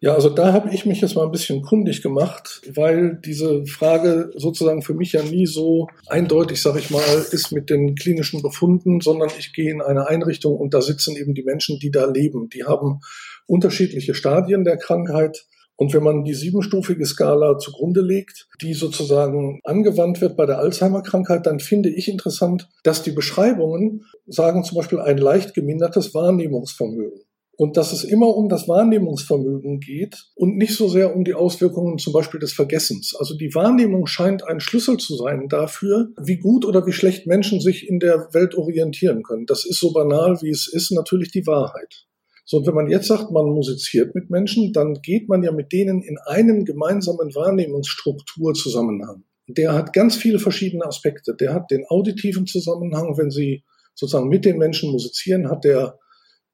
Ja, 0.00 0.14
also 0.14 0.28
da 0.28 0.52
habe 0.52 0.72
ich 0.72 0.86
mich 0.86 1.00
jetzt 1.00 1.16
mal 1.16 1.24
ein 1.24 1.32
bisschen 1.32 1.60
kundig 1.60 2.02
gemacht, 2.02 2.62
weil 2.72 3.20
diese 3.24 3.66
Frage 3.66 4.30
sozusagen 4.36 4.80
für 4.80 4.94
mich 4.94 5.12
ja 5.12 5.24
nie 5.24 5.46
so 5.46 5.88
eindeutig, 6.06 6.62
sage 6.62 6.78
ich 6.78 6.90
mal, 6.90 7.02
ist 7.32 7.50
mit 7.50 7.68
den 7.68 7.96
klinischen 7.96 8.40
Befunden, 8.40 9.00
sondern 9.00 9.30
ich 9.36 9.52
gehe 9.52 9.72
in 9.72 9.82
eine 9.82 10.06
Einrichtung 10.06 10.56
und 10.56 10.72
da 10.72 10.82
sitzen 10.82 11.16
eben 11.16 11.34
die 11.34 11.42
Menschen, 11.42 11.80
die 11.80 11.90
da 11.90 12.04
leben. 12.06 12.48
Die 12.48 12.62
haben 12.62 13.00
unterschiedliche 13.46 14.14
Stadien 14.14 14.62
der 14.62 14.76
Krankheit. 14.76 15.46
Und 15.74 15.92
wenn 15.94 16.04
man 16.04 16.24
die 16.24 16.34
siebenstufige 16.34 17.04
Skala 17.04 17.58
zugrunde 17.58 18.00
legt, 18.00 18.48
die 18.60 18.74
sozusagen 18.74 19.60
angewandt 19.64 20.20
wird 20.20 20.36
bei 20.36 20.46
der 20.46 20.58
Alzheimer-Krankheit, 20.58 21.46
dann 21.46 21.58
finde 21.58 21.88
ich 21.88 22.08
interessant, 22.08 22.68
dass 22.84 23.02
die 23.02 23.12
Beschreibungen 23.12 24.04
sagen 24.26 24.62
zum 24.62 24.76
Beispiel 24.76 25.00
ein 25.00 25.18
leicht 25.18 25.54
gemindertes 25.54 26.14
Wahrnehmungsvermögen 26.14 27.27
und 27.58 27.76
dass 27.76 27.92
es 27.92 28.04
immer 28.04 28.28
um 28.36 28.48
das 28.48 28.68
Wahrnehmungsvermögen 28.68 29.80
geht 29.80 30.26
und 30.36 30.56
nicht 30.56 30.76
so 30.76 30.88
sehr 30.88 31.14
um 31.14 31.24
die 31.24 31.34
Auswirkungen 31.34 31.98
zum 31.98 32.12
Beispiel 32.12 32.38
des 32.38 32.52
Vergessens. 32.52 33.16
Also 33.18 33.36
die 33.36 33.52
Wahrnehmung 33.52 34.06
scheint 34.06 34.46
ein 34.46 34.60
Schlüssel 34.60 34.96
zu 34.96 35.16
sein 35.16 35.48
dafür, 35.48 36.10
wie 36.22 36.36
gut 36.36 36.64
oder 36.64 36.86
wie 36.86 36.92
schlecht 36.92 37.26
Menschen 37.26 37.60
sich 37.60 37.88
in 37.88 37.98
der 37.98 38.28
Welt 38.32 38.54
orientieren 38.54 39.24
können. 39.24 39.44
Das 39.44 39.66
ist 39.66 39.80
so 39.80 39.92
banal, 39.92 40.40
wie 40.40 40.50
es 40.50 40.72
ist, 40.72 40.92
natürlich 40.92 41.32
die 41.32 41.48
Wahrheit. 41.48 42.06
So, 42.44 42.58
und 42.58 42.66
wenn 42.68 42.76
man 42.76 42.88
jetzt 42.88 43.08
sagt, 43.08 43.32
man 43.32 43.46
musiziert 43.46 44.14
mit 44.14 44.30
Menschen, 44.30 44.72
dann 44.72 44.94
geht 45.02 45.28
man 45.28 45.42
ja 45.42 45.50
mit 45.50 45.72
denen 45.72 46.00
in 46.00 46.16
einen 46.26 46.64
gemeinsamen 46.64 47.34
Wahrnehmungsstrukturzusammenhang. 47.34 49.24
Der 49.48 49.72
hat 49.74 49.92
ganz 49.92 50.14
viele 50.14 50.38
verschiedene 50.38 50.86
Aspekte. 50.86 51.34
Der 51.34 51.54
hat 51.54 51.72
den 51.72 51.84
auditiven 51.88 52.46
Zusammenhang, 52.46 53.18
wenn 53.18 53.30
Sie 53.30 53.64
sozusagen 53.96 54.28
mit 54.28 54.44
den 54.44 54.58
Menschen 54.58 54.92
musizieren, 54.92 55.50
hat 55.50 55.64
der 55.64 55.98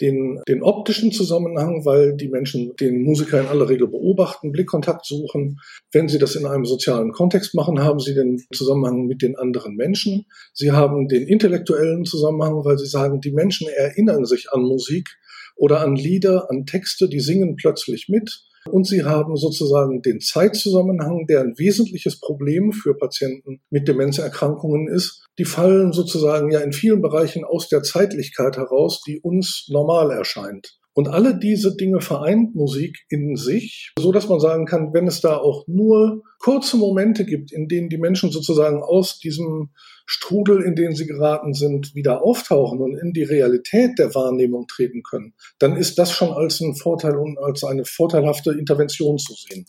den, 0.01 0.41
den 0.49 0.63
optischen 0.63 1.13
Zusammenhang, 1.13 1.85
weil 1.85 2.17
die 2.17 2.29
Menschen 2.29 2.75
den 2.77 3.03
Musiker 3.03 3.41
in 3.41 3.47
aller 3.47 3.69
Regel 3.69 3.89
beobachten, 3.89 4.53
Blickkontakt 4.53 5.07
suchen. 5.07 5.61
Wenn 5.93 6.09
sie 6.09 6.19
das 6.19 6.35
in 6.35 6.47
einem 6.47 6.65
sozialen 6.65 7.13
Kontext 7.13 7.55
machen, 7.55 7.81
haben 7.81 8.01
sie 8.01 8.15
den 8.15 8.43
Zusammenhang 8.53 9.07
mit 9.07 9.23
den 9.23 9.37
anderen 9.37 9.77
Menschen. 9.77 10.27
Sie 10.53 10.73
haben 10.73 11.09
den 11.09 11.27
intellektuellen 11.27 12.05
Zusammenhang, 12.05 12.65
weil 12.65 12.79
sie 12.79 12.87
sagen, 12.87 13.21
die 13.21 13.33
Menschen 13.33 13.69
erinnern 13.69 14.25
sich 14.25 14.51
an 14.51 14.63
Musik 14.63 15.09
oder 15.57 15.81
an 15.81 15.95
Lieder, 15.95 16.51
an 16.51 16.67
Texte, 16.67 17.09
die 17.09 17.21
singen 17.21 17.57
plötzlich 17.57 18.09
mit. 18.09 18.45
Und 18.71 18.87
sie 18.87 19.05
haben 19.05 19.37
sozusagen 19.37 20.03
den 20.03 20.21
Zeitzusammenhang, 20.21 21.27
der 21.27 21.41
ein 21.41 21.59
wesentliches 21.59 22.19
Problem 22.21 22.73
für 22.73 22.97
Patienten 22.97 23.61
mit 23.71 23.89
Demenzerkrankungen 23.89 24.89
ist. 24.89 25.27
Die 25.39 25.45
fallen 25.45 25.93
sozusagen 25.93 26.51
ja 26.51 26.61
in 26.61 26.73
vielen 26.73 27.03
Bereichen 27.03 27.45
aus 27.45 27.69
der 27.69 27.83
Zeitlichkeit 27.83 28.57
heraus, 28.57 29.03
die 29.07 29.21
uns 29.21 29.67
normal 29.69 30.11
erscheint. 30.11 30.79
Und 30.95 31.09
alle 31.09 31.37
diese 31.37 31.77
Dinge 31.77 32.01
vereint 32.01 32.55
Musik 32.55 33.05
in 33.09 33.37
sich, 33.37 33.93
so 33.99 34.13
dass 34.13 34.29
man 34.29 34.39
sagen 34.39 34.65
kann, 34.65 34.95
wenn 34.95 35.09
es 35.09 35.21
da 35.21 35.37
auch 35.37 35.67
nur 35.67 36.23
kurze 36.39 36.77
Momente 36.77 37.25
gibt, 37.25 37.53
in 37.53 37.67
denen 37.67 37.89
die 37.89 37.99
Menschen 37.99 38.31
sozusagen 38.31 38.83
aus 38.83 39.19
diesem 39.19 39.71
Strudel, 40.07 40.63
in 40.63 40.77
den 40.77 40.95
sie 40.95 41.07
geraten 41.07 41.53
sind, 41.53 41.95
wieder 41.97 42.23
auftauchen 42.23 42.81
und 42.81 42.97
in 42.97 43.13
die 43.13 43.25
Realität 43.25 43.99
der 43.99 44.15
Wahrnehmung 44.15 44.67
treten 44.69 45.03
können, 45.03 45.35
dann 45.59 45.77
ist 45.77 45.99
das 45.99 46.13
schon 46.13 46.31
als 46.31 46.61
ein 46.61 46.77
Vorteil 46.77 47.17
und 47.17 47.39
als 47.39 47.65
eine 47.65 47.85
vorteilhafte 47.85 48.53
Intervention 48.53 49.19
zu 49.19 49.35
sehen. 49.35 49.67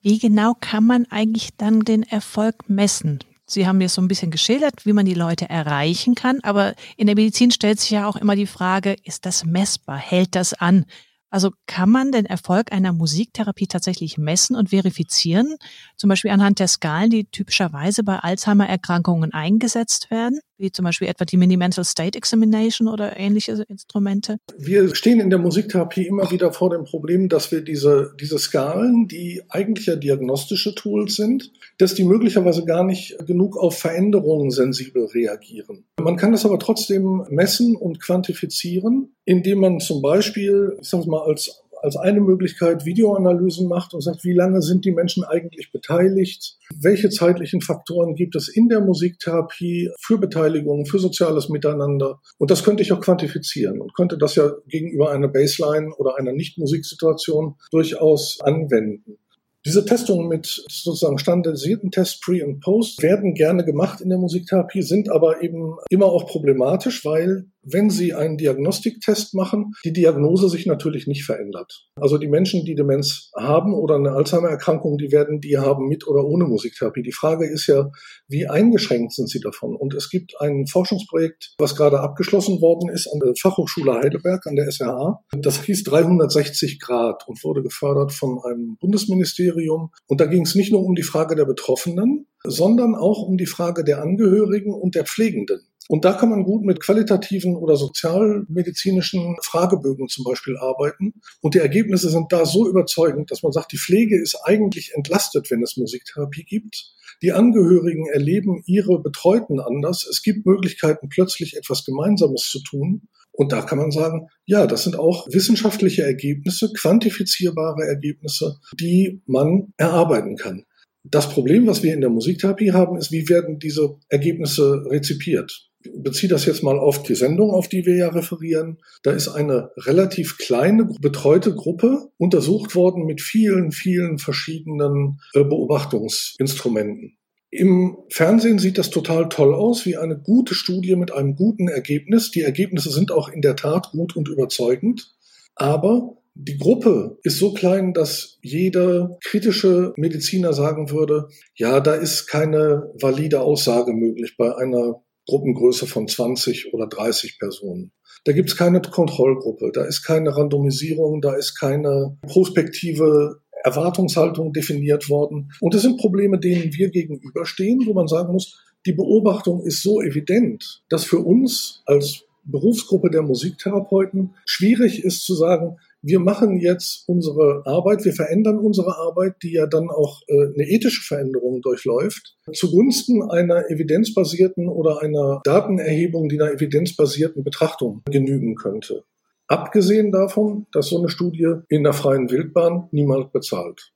Wie 0.00 0.18
genau 0.18 0.54
kann 0.60 0.86
man 0.86 1.06
eigentlich 1.10 1.56
dann 1.56 1.80
den 1.80 2.04
Erfolg 2.04 2.68
messen? 2.68 3.18
Sie 3.50 3.66
haben 3.66 3.78
mir 3.78 3.88
so 3.88 4.02
ein 4.02 4.08
bisschen 4.08 4.30
geschildert, 4.30 4.84
wie 4.84 4.92
man 4.92 5.06
die 5.06 5.14
Leute 5.14 5.48
erreichen 5.48 6.14
kann, 6.14 6.40
aber 6.42 6.74
in 6.98 7.06
der 7.06 7.16
Medizin 7.16 7.50
stellt 7.50 7.80
sich 7.80 7.90
ja 7.90 8.06
auch 8.06 8.16
immer 8.16 8.36
die 8.36 8.46
Frage, 8.46 8.94
ist 9.04 9.24
das 9.24 9.46
messbar? 9.46 9.96
Hält 9.96 10.34
das 10.34 10.52
an? 10.52 10.84
Also 11.30 11.52
kann 11.66 11.90
man 11.90 12.12
den 12.12 12.26
Erfolg 12.26 12.72
einer 12.72 12.92
Musiktherapie 12.92 13.66
tatsächlich 13.66 14.18
messen 14.18 14.54
und 14.54 14.70
verifizieren? 14.70 15.56
Zum 15.96 16.08
Beispiel 16.08 16.30
anhand 16.30 16.58
der 16.58 16.68
Skalen, 16.68 17.10
die 17.10 17.24
typischerweise 17.24 18.04
bei 18.04 18.18
Alzheimer-Erkrankungen 18.18 19.32
eingesetzt 19.32 20.10
werden, 20.10 20.40
wie 20.58 20.72
zum 20.72 20.84
Beispiel 20.84 21.08
etwa 21.08 21.24
die 21.24 21.36
Mini-Mental 21.36 21.84
State 21.84 22.18
Examination 22.18 22.88
oder 22.88 23.16
ähnliche 23.16 23.64
Instrumente? 23.68 24.38
Wir 24.58 24.94
stehen 24.94 25.20
in 25.20 25.30
der 25.30 25.38
Musiktherapie 25.38 26.06
immer 26.06 26.30
wieder 26.30 26.52
vor 26.52 26.70
dem 26.70 26.84
Problem, 26.84 27.28
dass 27.28 27.50
wir 27.52 27.60
diese, 27.60 28.12
diese 28.20 28.38
Skalen, 28.38 29.08
die 29.08 29.42
eigentlich 29.48 29.86
ja 29.86 29.96
diagnostische 29.96 30.74
Tools 30.74 31.16
sind, 31.16 31.52
dass 31.78 31.94
die 31.94 32.04
möglicherweise 32.04 32.64
gar 32.64 32.84
nicht 32.84 33.16
genug 33.26 33.56
auf 33.56 33.78
Veränderungen 33.78 34.50
sensibel 34.50 35.06
reagieren. 35.06 35.84
Man 36.00 36.16
kann 36.16 36.32
das 36.32 36.44
aber 36.44 36.58
trotzdem 36.58 37.24
messen 37.30 37.76
und 37.76 38.00
quantifizieren, 38.00 39.14
indem 39.24 39.60
man 39.60 39.80
zum 39.80 40.02
Beispiel, 40.02 40.76
ich 40.80 40.88
sage 40.88 41.08
mal, 41.08 41.22
als 41.22 41.62
als 41.82 41.96
eine 41.96 42.20
Möglichkeit 42.20 42.84
Videoanalysen 42.84 43.68
macht 43.68 43.94
und 43.94 44.02
sagt, 44.02 44.24
wie 44.24 44.32
lange 44.32 44.62
sind 44.62 44.84
die 44.84 44.92
Menschen 44.92 45.24
eigentlich 45.24 45.72
beteiligt? 45.72 46.56
Welche 46.80 47.10
zeitlichen 47.10 47.60
Faktoren 47.60 48.14
gibt 48.14 48.36
es 48.36 48.48
in 48.48 48.68
der 48.68 48.80
Musiktherapie 48.80 49.90
für 50.00 50.18
Beteiligung, 50.18 50.86
für 50.86 50.98
soziales 50.98 51.48
Miteinander? 51.48 52.20
Und 52.38 52.50
das 52.50 52.64
könnte 52.64 52.82
ich 52.82 52.92
auch 52.92 53.00
quantifizieren 53.00 53.80
und 53.80 53.94
könnte 53.94 54.18
das 54.18 54.34
ja 54.34 54.52
gegenüber 54.66 55.10
einer 55.10 55.28
Baseline 55.28 55.94
oder 55.96 56.18
einer 56.18 56.32
Nicht-Musiksituation 56.32 57.56
durchaus 57.70 58.38
anwenden. 58.40 59.18
Diese 59.66 59.84
Testungen 59.84 60.28
mit 60.28 60.46
sozusagen 60.46 61.18
standardisierten 61.18 61.90
Tests 61.90 62.20
Pre 62.20 62.44
und 62.44 62.60
Post 62.60 63.02
werden 63.02 63.34
gerne 63.34 63.64
gemacht 63.64 64.00
in 64.00 64.08
der 64.08 64.18
Musiktherapie, 64.18 64.82
sind 64.82 65.10
aber 65.10 65.42
eben 65.42 65.76
immer 65.90 66.06
auch 66.06 66.26
problematisch, 66.26 67.04
weil 67.04 67.46
wenn 67.62 67.90
Sie 67.90 68.14
einen 68.14 68.36
Diagnostiktest 68.36 69.34
machen, 69.34 69.72
die 69.84 69.92
Diagnose 69.92 70.48
sich 70.48 70.66
natürlich 70.66 71.06
nicht 71.06 71.24
verändert. 71.24 71.86
Also 71.96 72.18
die 72.18 72.28
Menschen, 72.28 72.64
die 72.64 72.74
Demenz 72.74 73.30
haben 73.36 73.74
oder 73.74 73.96
eine 73.96 74.12
Alzheimer-Erkrankung, 74.12 74.98
die 74.98 75.12
werden 75.12 75.40
die 75.40 75.58
haben 75.58 75.88
mit 75.88 76.06
oder 76.06 76.24
ohne 76.24 76.44
Musiktherapie. 76.44 77.02
Die 77.02 77.12
Frage 77.12 77.46
ist 77.46 77.66
ja, 77.66 77.90
wie 78.28 78.46
eingeschränkt 78.46 79.12
sind 79.12 79.28
sie 79.28 79.40
davon? 79.40 79.76
Und 79.76 79.94
es 79.94 80.10
gibt 80.10 80.40
ein 80.40 80.66
Forschungsprojekt, 80.66 81.54
was 81.58 81.76
gerade 81.76 82.00
abgeschlossen 82.00 82.60
worden 82.60 82.88
ist 82.88 83.08
an 83.12 83.20
der 83.20 83.34
Fachhochschule 83.40 83.94
Heidelberg, 83.94 84.46
an 84.46 84.56
der 84.56 84.70
SRH. 84.70 85.20
Das 85.38 85.62
hieß 85.62 85.84
360 85.84 86.80
Grad 86.80 87.26
und 87.26 87.42
wurde 87.44 87.62
gefördert 87.62 88.12
von 88.12 88.38
einem 88.44 88.76
Bundesministerium. 88.80 89.90
Und 90.06 90.20
da 90.20 90.26
ging 90.26 90.42
es 90.42 90.54
nicht 90.54 90.72
nur 90.72 90.82
um 90.82 90.94
die 90.94 91.02
Frage 91.02 91.34
der 91.34 91.44
Betroffenen, 91.44 92.26
sondern 92.44 92.94
auch 92.94 93.22
um 93.22 93.36
die 93.36 93.46
Frage 93.46 93.84
der 93.84 94.02
Angehörigen 94.02 94.72
und 94.72 94.94
der 94.94 95.04
Pflegenden. 95.04 95.67
Und 95.88 96.04
da 96.04 96.12
kann 96.12 96.28
man 96.28 96.44
gut 96.44 96.64
mit 96.64 96.80
qualitativen 96.80 97.56
oder 97.56 97.76
sozialmedizinischen 97.76 99.36
Fragebögen 99.42 100.08
zum 100.08 100.22
Beispiel 100.22 100.56
arbeiten. 100.58 101.14
Und 101.40 101.54
die 101.54 101.60
Ergebnisse 101.60 102.10
sind 102.10 102.30
da 102.30 102.44
so 102.44 102.68
überzeugend, 102.68 103.30
dass 103.30 103.42
man 103.42 103.52
sagt, 103.52 103.72
die 103.72 103.78
Pflege 103.78 104.20
ist 104.20 104.38
eigentlich 104.44 104.92
entlastet, 104.94 105.50
wenn 105.50 105.62
es 105.62 105.78
Musiktherapie 105.78 106.44
gibt. 106.44 106.94
Die 107.22 107.32
Angehörigen 107.32 108.06
erleben 108.06 108.62
ihre 108.66 109.00
Betreuten 109.02 109.60
anders. 109.60 110.06
Es 110.06 110.22
gibt 110.22 110.44
Möglichkeiten, 110.44 111.08
plötzlich 111.08 111.56
etwas 111.56 111.86
Gemeinsames 111.86 112.48
zu 112.50 112.62
tun. 112.62 113.08
Und 113.32 113.52
da 113.52 113.62
kann 113.62 113.78
man 113.78 113.90
sagen, 113.90 114.28
ja, 114.44 114.66
das 114.66 114.82
sind 114.82 114.98
auch 114.98 115.26
wissenschaftliche 115.30 116.02
Ergebnisse, 116.02 116.70
quantifizierbare 116.72 117.86
Ergebnisse, 117.86 118.58
die 118.78 119.22
man 119.26 119.72
erarbeiten 119.78 120.36
kann. 120.36 120.64
Das 121.04 121.30
Problem, 121.30 121.66
was 121.66 121.82
wir 121.82 121.94
in 121.94 122.02
der 122.02 122.10
Musiktherapie 122.10 122.72
haben, 122.72 122.98
ist, 122.98 123.10
wie 123.10 123.28
werden 123.28 123.58
diese 123.58 123.96
Ergebnisse 124.08 124.84
rezipiert? 124.90 125.67
Beziehe 125.82 126.28
das 126.28 126.44
jetzt 126.46 126.62
mal 126.62 126.78
auf 126.78 127.02
die 127.02 127.14
Sendung, 127.14 127.50
auf 127.50 127.68
die 127.68 127.86
wir 127.86 127.96
ja 127.96 128.08
referieren. 128.08 128.78
Da 129.02 129.12
ist 129.12 129.28
eine 129.28 129.70
relativ 129.76 130.38
kleine 130.38 130.88
betreute 131.00 131.54
Gruppe 131.54 132.08
untersucht 132.16 132.74
worden 132.74 133.04
mit 133.04 133.20
vielen, 133.20 133.72
vielen 133.72 134.18
verschiedenen 134.18 135.20
äh, 135.34 135.44
Beobachtungsinstrumenten. 135.44 137.16
Im 137.50 137.96
Fernsehen 138.10 138.58
sieht 138.58 138.76
das 138.76 138.90
total 138.90 139.28
toll 139.30 139.54
aus, 139.54 139.86
wie 139.86 139.96
eine 139.96 140.18
gute 140.18 140.54
Studie 140.54 140.96
mit 140.96 141.12
einem 141.12 141.34
guten 141.34 141.68
Ergebnis. 141.68 142.30
Die 142.30 142.42
Ergebnisse 142.42 142.90
sind 142.90 143.10
auch 143.10 143.30
in 143.30 143.40
der 143.40 143.56
Tat 143.56 143.90
gut 143.92 144.16
und 144.16 144.28
überzeugend. 144.28 145.14
Aber 145.54 146.18
die 146.34 146.58
Gruppe 146.58 147.18
ist 147.22 147.38
so 147.38 147.52
klein, 147.52 147.94
dass 147.94 148.38
jeder 148.42 149.18
kritische 149.24 149.92
Mediziner 149.96 150.52
sagen 150.52 150.90
würde, 150.90 151.28
ja, 151.54 151.80
da 151.80 151.94
ist 151.94 152.26
keine 152.26 152.92
valide 153.00 153.40
Aussage 153.40 153.92
möglich 153.92 154.36
bei 154.36 154.54
einer 154.54 155.02
Gruppengröße 155.28 155.86
von 155.86 156.08
20 156.08 156.74
oder 156.74 156.86
30 156.86 157.38
Personen. 157.38 157.92
Da 158.24 158.32
gibt 158.32 158.48
es 158.48 158.56
keine 158.56 158.80
Kontrollgruppe, 158.80 159.70
da 159.72 159.84
ist 159.84 160.02
keine 160.02 160.36
Randomisierung, 160.36 161.20
da 161.20 161.34
ist 161.34 161.54
keine 161.54 162.18
prospektive 162.22 163.40
Erwartungshaltung 163.62 164.52
definiert 164.52 165.08
worden. 165.08 165.52
Und 165.60 165.74
das 165.74 165.82
sind 165.82 166.00
Probleme, 166.00 166.38
denen 166.38 166.72
wir 166.74 166.90
gegenüberstehen, 166.90 167.86
wo 167.86 167.92
man 167.92 168.08
sagen 168.08 168.32
muss, 168.32 168.58
die 168.86 168.92
Beobachtung 168.92 169.64
ist 169.64 169.82
so 169.82 170.00
evident, 170.00 170.82
dass 170.88 171.04
für 171.04 171.18
uns 171.18 171.82
als 171.86 172.24
Berufsgruppe 172.44 173.10
der 173.10 173.22
Musiktherapeuten 173.22 174.34
schwierig 174.46 175.04
ist 175.04 175.24
zu 175.24 175.34
sagen, 175.34 175.76
wir 176.02 176.20
machen 176.20 176.58
jetzt 176.58 177.04
unsere 177.08 177.62
Arbeit, 177.64 178.04
wir 178.04 178.12
verändern 178.12 178.58
unsere 178.58 178.96
Arbeit, 178.96 179.36
die 179.42 179.52
ja 179.52 179.66
dann 179.66 179.90
auch 179.90 180.22
äh, 180.28 180.32
eine 180.54 180.68
ethische 180.68 181.02
Veränderung 181.02 181.60
durchläuft, 181.60 182.36
zugunsten 182.52 183.22
einer 183.30 183.70
evidenzbasierten 183.70 184.68
oder 184.68 185.02
einer 185.02 185.40
Datenerhebung, 185.44 186.28
die 186.28 186.40
einer 186.40 186.52
evidenzbasierten 186.52 187.42
Betrachtung 187.42 188.02
genügen 188.10 188.54
könnte. 188.54 189.04
Abgesehen 189.48 190.12
davon, 190.12 190.66
dass 190.72 190.88
so 190.88 190.98
eine 190.98 191.08
Studie 191.08 191.54
in 191.68 191.82
der 191.82 191.94
freien 191.94 192.30
Wildbahn 192.30 192.88
niemand 192.92 193.32
bezahlt. 193.32 193.92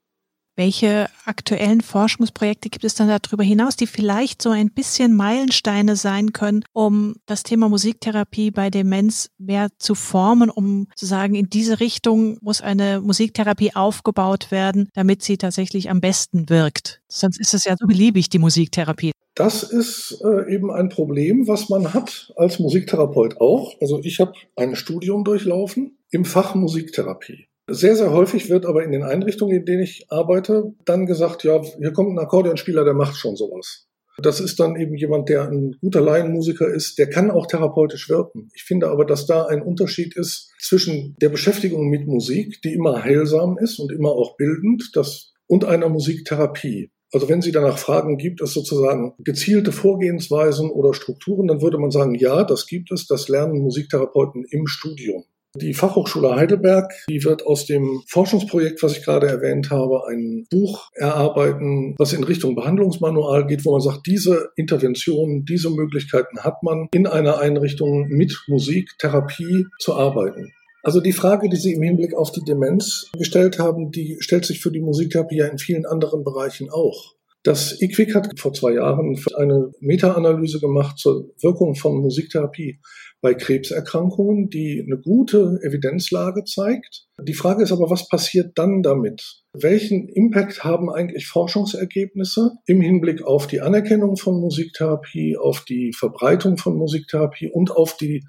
Welche 0.54 1.08
aktuellen 1.24 1.80
Forschungsprojekte 1.80 2.68
gibt 2.68 2.84
es 2.84 2.94
dann 2.94 3.08
darüber 3.08 3.42
hinaus, 3.42 3.76
die 3.76 3.86
vielleicht 3.86 4.42
so 4.42 4.50
ein 4.50 4.70
bisschen 4.70 5.16
Meilensteine 5.16 5.96
sein 5.96 6.32
können, 6.32 6.64
um 6.72 7.16
das 7.26 7.42
Thema 7.42 7.70
Musiktherapie 7.70 8.50
bei 8.50 8.68
Demenz 8.68 9.30
mehr 9.38 9.68
zu 9.78 9.94
formen, 9.94 10.50
um 10.50 10.88
zu 10.94 11.06
sagen, 11.06 11.34
in 11.34 11.48
diese 11.48 11.80
Richtung 11.80 12.36
muss 12.42 12.60
eine 12.60 13.00
Musiktherapie 13.00 13.74
aufgebaut 13.74 14.50
werden, 14.50 14.88
damit 14.92 15.22
sie 15.22 15.38
tatsächlich 15.38 15.88
am 15.88 16.00
besten 16.00 16.50
wirkt? 16.50 17.00
Sonst 17.08 17.40
ist 17.40 17.54
es 17.54 17.64
ja 17.64 17.74
so 17.78 17.86
beliebig, 17.86 18.28
die 18.28 18.38
Musiktherapie. 18.38 19.12
Das 19.34 19.62
ist 19.62 20.22
äh, 20.22 20.52
eben 20.52 20.70
ein 20.70 20.90
Problem, 20.90 21.48
was 21.48 21.70
man 21.70 21.94
hat 21.94 22.32
als 22.36 22.58
Musiktherapeut 22.58 23.40
auch. 23.40 23.80
Also 23.80 24.00
ich 24.02 24.20
habe 24.20 24.34
ein 24.56 24.76
Studium 24.76 25.24
durchlaufen 25.24 25.96
im 26.10 26.26
Fach 26.26 26.54
Musiktherapie. 26.54 27.46
Sehr, 27.68 27.94
sehr 27.94 28.12
häufig 28.12 28.50
wird 28.50 28.66
aber 28.66 28.82
in 28.82 28.90
den 28.90 29.04
Einrichtungen, 29.04 29.56
in 29.56 29.64
denen 29.64 29.82
ich 29.82 30.06
arbeite, 30.10 30.74
dann 30.84 31.06
gesagt, 31.06 31.44
ja, 31.44 31.62
hier 31.62 31.92
kommt 31.92 32.10
ein 32.10 32.18
Akkordeonspieler, 32.18 32.84
der 32.84 32.94
macht 32.94 33.16
schon 33.16 33.36
sowas. 33.36 33.86
Das 34.18 34.40
ist 34.40 34.60
dann 34.60 34.76
eben 34.76 34.94
jemand, 34.96 35.28
der 35.28 35.48
ein 35.48 35.76
guter 35.80 36.00
Laienmusiker 36.00 36.68
ist, 36.68 36.98
der 36.98 37.08
kann 37.08 37.30
auch 37.30 37.46
therapeutisch 37.46 38.08
wirken. 38.10 38.50
Ich 38.54 38.64
finde 38.64 38.88
aber, 38.88 39.06
dass 39.06 39.26
da 39.26 39.46
ein 39.46 39.62
Unterschied 39.62 40.16
ist 40.16 40.50
zwischen 40.60 41.16
der 41.20 41.30
Beschäftigung 41.30 41.88
mit 41.88 42.06
Musik, 42.06 42.60
die 42.62 42.74
immer 42.74 43.02
heilsam 43.02 43.56
ist 43.58 43.78
und 43.78 43.90
immer 43.90 44.10
auch 44.10 44.36
bildend, 44.36 44.90
das, 44.94 45.32
und 45.46 45.64
einer 45.64 45.88
Musiktherapie. 45.88 46.90
Also 47.12 47.28
wenn 47.28 47.42
Sie 47.42 47.52
danach 47.52 47.78
fragen, 47.78 48.16
gibt 48.16 48.40
es 48.40 48.54
sozusagen 48.54 49.14
gezielte 49.18 49.70
Vorgehensweisen 49.70 50.70
oder 50.70 50.94
Strukturen, 50.94 51.46
dann 51.46 51.62
würde 51.62 51.78
man 51.78 51.90
sagen, 51.90 52.14
ja, 52.14 52.42
das 52.44 52.66
gibt 52.66 52.90
es, 52.90 53.06
das 53.06 53.28
lernen 53.28 53.60
Musiktherapeuten 53.60 54.44
im 54.50 54.66
Studium. 54.66 55.24
Die 55.54 55.74
Fachhochschule 55.74 56.34
Heidelberg, 56.34 56.94
die 57.10 57.24
wird 57.24 57.44
aus 57.46 57.66
dem 57.66 58.02
Forschungsprojekt, 58.06 58.82
was 58.82 58.96
ich 58.96 59.04
gerade 59.04 59.28
erwähnt 59.28 59.70
habe, 59.70 60.06
ein 60.08 60.46
Buch 60.50 60.88
erarbeiten, 60.94 61.94
was 61.98 62.14
in 62.14 62.24
Richtung 62.24 62.54
Behandlungsmanual 62.54 63.46
geht, 63.46 63.66
wo 63.66 63.72
man 63.72 63.82
sagt, 63.82 64.06
diese 64.06 64.48
Interventionen, 64.56 65.44
diese 65.44 65.68
Möglichkeiten 65.68 66.38
hat 66.40 66.62
man 66.62 66.88
in 66.94 67.06
einer 67.06 67.38
Einrichtung 67.38 68.08
mit 68.08 68.34
Musik, 68.48 68.92
Therapie 68.98 69.66
zu 69.78 69.94
arbeiten. 69.94 70.54
Also 70.82 71.00
die 71.02 71.12
Frage, 71.12 71.50
die 71.50 71.56
Sie 71.56 71.74
im 71.74 71.82
Hinblick 71.82 72.14
auf 72.14 72.32
die 72.32 72.42
Demenz 72.42 73.10
gestellt 73.18 73.58
haben, 73.58 73.90
die 73.90 74.16
stellt 74.20 74.46
sich 74.46 74.62
für 74.62 74.72
die 74.72 74.80
Musiktherapie 74.80 75.36
ja 75.36 75.46
in 75.48 75.58
vielen 75.58 75.84
anderen 75.84 76.24
Bereichen 76.24 76.70
auch. 76.70 77.14
Das 77.44 77.80
IQWIC 77.82 78.14
hat 78.14 78.38
vor 78.38 78.52
zwei 78.52 78.74
Jahren 78.74 79.20
eine 79.36 79.72
Meta-Analyse 79.80 80.60
gemacht 80.60 80.98
zur 80.98 81.30
Wirkung 81.40 81.74
von 81.74 82.00
Musiktherapie 82.00 82.78
bei 83.22 83.34
Krebserkrankungen, 83.34 84.50
die 84.50 84.82
eine 84.84 85.00
gute 85.00 85.60
Evidenzlage 85.62 86.44
zeigt. 86.44 87.06
Die 87.22 87.34
Frage 87.34 87.62
ist 87.62 87.70
aber, 87.70 87.88
was 87.88 88.08
passiert 88.08 88.58
dann 88.58 88.82
damit? 88.82 89.42
Welchen 89.54 90.08
Impact 90.08 90.64
haben 90.64 90.90
eigentlich 90.90 91.28
Forschungsergebnisse 91.28 92.50
im 92.66 92.80
Hinblick 92.80 93.22
auf 93.22 93.46
die 93.46 93.60
Anerkennung 93.60 94.16
von 94.16 94.40
Musiktherapie, 94.40 95.36
auf 95.36 95.64
die 95.64 95.92
Verbreitung 95.96 96.58
von 96.58 96.76
Musiktherapie 96.76 97.48
und 97.48 97.70
auf 97.70 97.96
die 97.96 98.24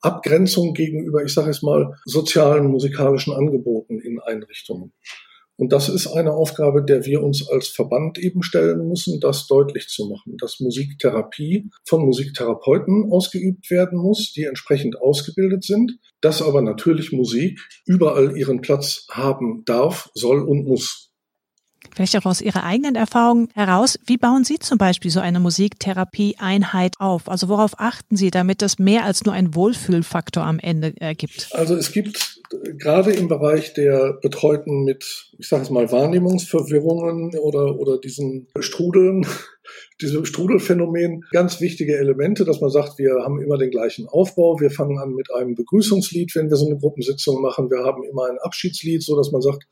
Abgrenzung 0.00 0.72
gegenüber, 0.72 1.22
ich 1.22 1.34
sage 1.34 1.50
es 1.50 1.60
mal, 1.60 1.94
sozialen 2.06 2.66
musikalischen 2.68 3.34
Angeboten 3.34 4.00
in 4.00 4.20
Einrichtungen? 4.20 4.94
Und 5.60 5.74
das 5.74 5.90
ist 5.90 6.06
eine 6.06 6.32
Aufgabe, 6.32 6.82
der 6.82 7.04
wir 7.04 7.22
uns 7.22 7.46
als 7.46 7.68
Verband 7.68 8.16
eben 8.16 8.42
stellen 8.42 8.88
müssen, 8.88 9.20
das 9.20 9.46
deutlich 9.46 9.88
zu 9.88 10.08
machen, 10.08 10.38
dass 10.38 10.58
Musiktherapie 10.58 11.68
von 11.84 12.00
Musiktherapeuten 12.00 13.12
ausgeübt 13.12 13.70
werden 13.70 13.98
muss, 13.98 14.32
die 14.32 14.44
entsprechend 14.44 14.98
ausgebildet 14.98 15.62
sind, 15.62 15.98
dass 16.22 16.40
aber 16.40 16.62
natürlich 16.62 17.12
Musik 17.12 17.60
überall 17.84 18.38
ihren 18.38 18.62
Platz 18.62 19.06
haben 19.10 19.62
darf, 19.66 20.08
soll 20.14 20.40
und 20.40 20.66
muss. 20.66 21.09
Vielleicht 21.94 22.16
auch 22.16 22.24
aus 22.24 22.40
Ihrer 22.40 22.64
eigenen 22.64 22.94
Erfahrung 22.94 23.48
heraus, 23.54 23.98
wie 24.06 24.16
bauen 24.16 24.44
Sie 24.44 24.58
zum 24.58 24.78
Beispiel 24.78 25.10
so 25.10 25.20
eine 25.20 25.40
Musiktherapie-Einheit 25.40 26.94
auf? 26.98 27.28
Also 27.28 27.48
worauf 27.48 27.78
achten 27.78 28.16
Sie, 28.16 28.30
damit 28.30 28.62
das 28.62 28.78
mehr 28.78 29.04
als 29.04 29.24
nur 29.24 29.34
ein 29.34 29.54
Wohlfühlfaktor 29.54 30.44
am 30.44 30.58
Ende 30.58 30.94
ergibt? 31.00 31.48
Also 31.52 31.74
es 31.74 31.92
gibt 31.92 32.40
gerade 32.78 33.12
im 33.12 33.28
Bereich 33.28 33.74
der 33.74 34.14
Betreuten 34.22 34.84
mit, 34.84 35.30
ich 35.38 35.48
sage 35.48 35.62
es 35.62 35.70
mal, 35.70 35.90
Wahrnehmungsverwirrungen 35.90 37.36
oder, 37.38 37.78
oder 37.78 37.98
diesen 37.98 38.48
Strudeln, 38.58 39.26
diesem 40.00 40.24
Strudelphänomen 40.24 41.24
ganz 41.32 41.60
wichtige 41.60 41.96
Elemente, 41.96 42.44
dass 42.44 42.60
man 42.60 42.70
sagt, 42.70 42.98
wir 42.98 43.22
haben 43.22 43.40
immer 43.40 43.58
den 43.58 43.70
gleichen 43.70 44.08
Aufbau. 44.08 44.58
Wir 44.58 44.70
fangen 44.70 44.98
an 44.98 45.14
mit 45.14 45.32
einem 45.32 45.54
Begrüßungslied, 45.54 46.34
wenn 46.34 46.50
wir 46.50 46.56
so 46.56 46.66
eine 46.66 46.78
Gruppensitzung 46.78 47.40
machen. 47.40 47.70
Wir 47.70 47.84
haben 47.84 48.02
immer 48.04 48.26
ein 48.26 48.38
Abschiedslied, 48.38 49.02
so 49.02 49.16
dass 49.16 49.30
man 49.30 49.42
sagt, 49.42 49.66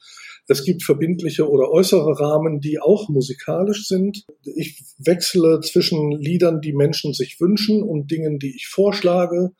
es 0.48 0.64
gibt 0.64 0.82
verbindliche 0.82 1.48
oder 1.48 1.70
äußere 1.70 2.18
Rahmen, 2.18 2.60
die 2.60 2.80
auch 2.80 3.08
musikalisch 3.10 3.86
sind. 3.86 4.24
Ich 4.56 4.82
wechsle 4.98 5.60
zwischen 5.60 6.10
Liedern, 6.12 6.62
die 6.62 6.72
Menschen 6.72 7.12
sich 7.12 7.38
wünschen 7.38 7.82
und 7.82 8.10
Dingen, 8.10 8.38
die 8.38 8.56
ich 8.56 8.66
vorschlage. 8.66 9.50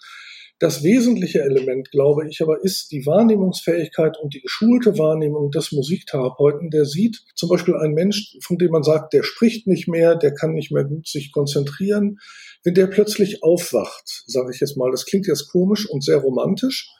Das 0.59 0.83
wesentliche 0.83 1.42
Element, 1.42 1.90
glaube 1.92 2.28
ich, 2.28 2.40
aber 2.42 2.64
ist 2.64 2.90
die 2.90 3.07
Wahrnehmungsfähigkeit 3.07 4.16
und 4.21 4.35
die 4.35 4.40
geschulte 4.40 4.99
Wahrnehmung 4.99 5.52
des 5.52 5.71
Musiktherapeuten, 5.71 6.71
der 6.71 6.85
sieht 6.85 7.23
zum 7.37 7.49
Beispiel 7.49 7.76
einen 7.76 7.95
Mensch, 7.95 8.37
von 8.42 8.59
dem 8.59 8.73
man 8.73 8.83
sagt, 8.83 9.12
der 9.12 9.23
spricht 9.23 9.68
nicht 9.68 9.87
mehr, 9.87 10.16
der 10.16 10.35
kann 10.35 10.54
nicht 10.54 10.73
mehr 10.73 10.85
gut 10.85 11.07
sich 11.07 11.30
konzentrieren. 11.30 12.18
Wenn 12.64 12.75
der 12.75 12.88
plötzlich 12.88 13.45
aufwacht, 13.45 14.25
sage 14.26 14.50
ich 14.52 14.61
jetzt 14.61 14.76
mal, 14.76 14.90
das 14.90 15.07
klingt 15.07 15.28
jetzt 15.28 15.49
komisch 15.49 15.88
und 15.88 16.02
sehr 16.02 16.16
romantisch, 16.16 16.90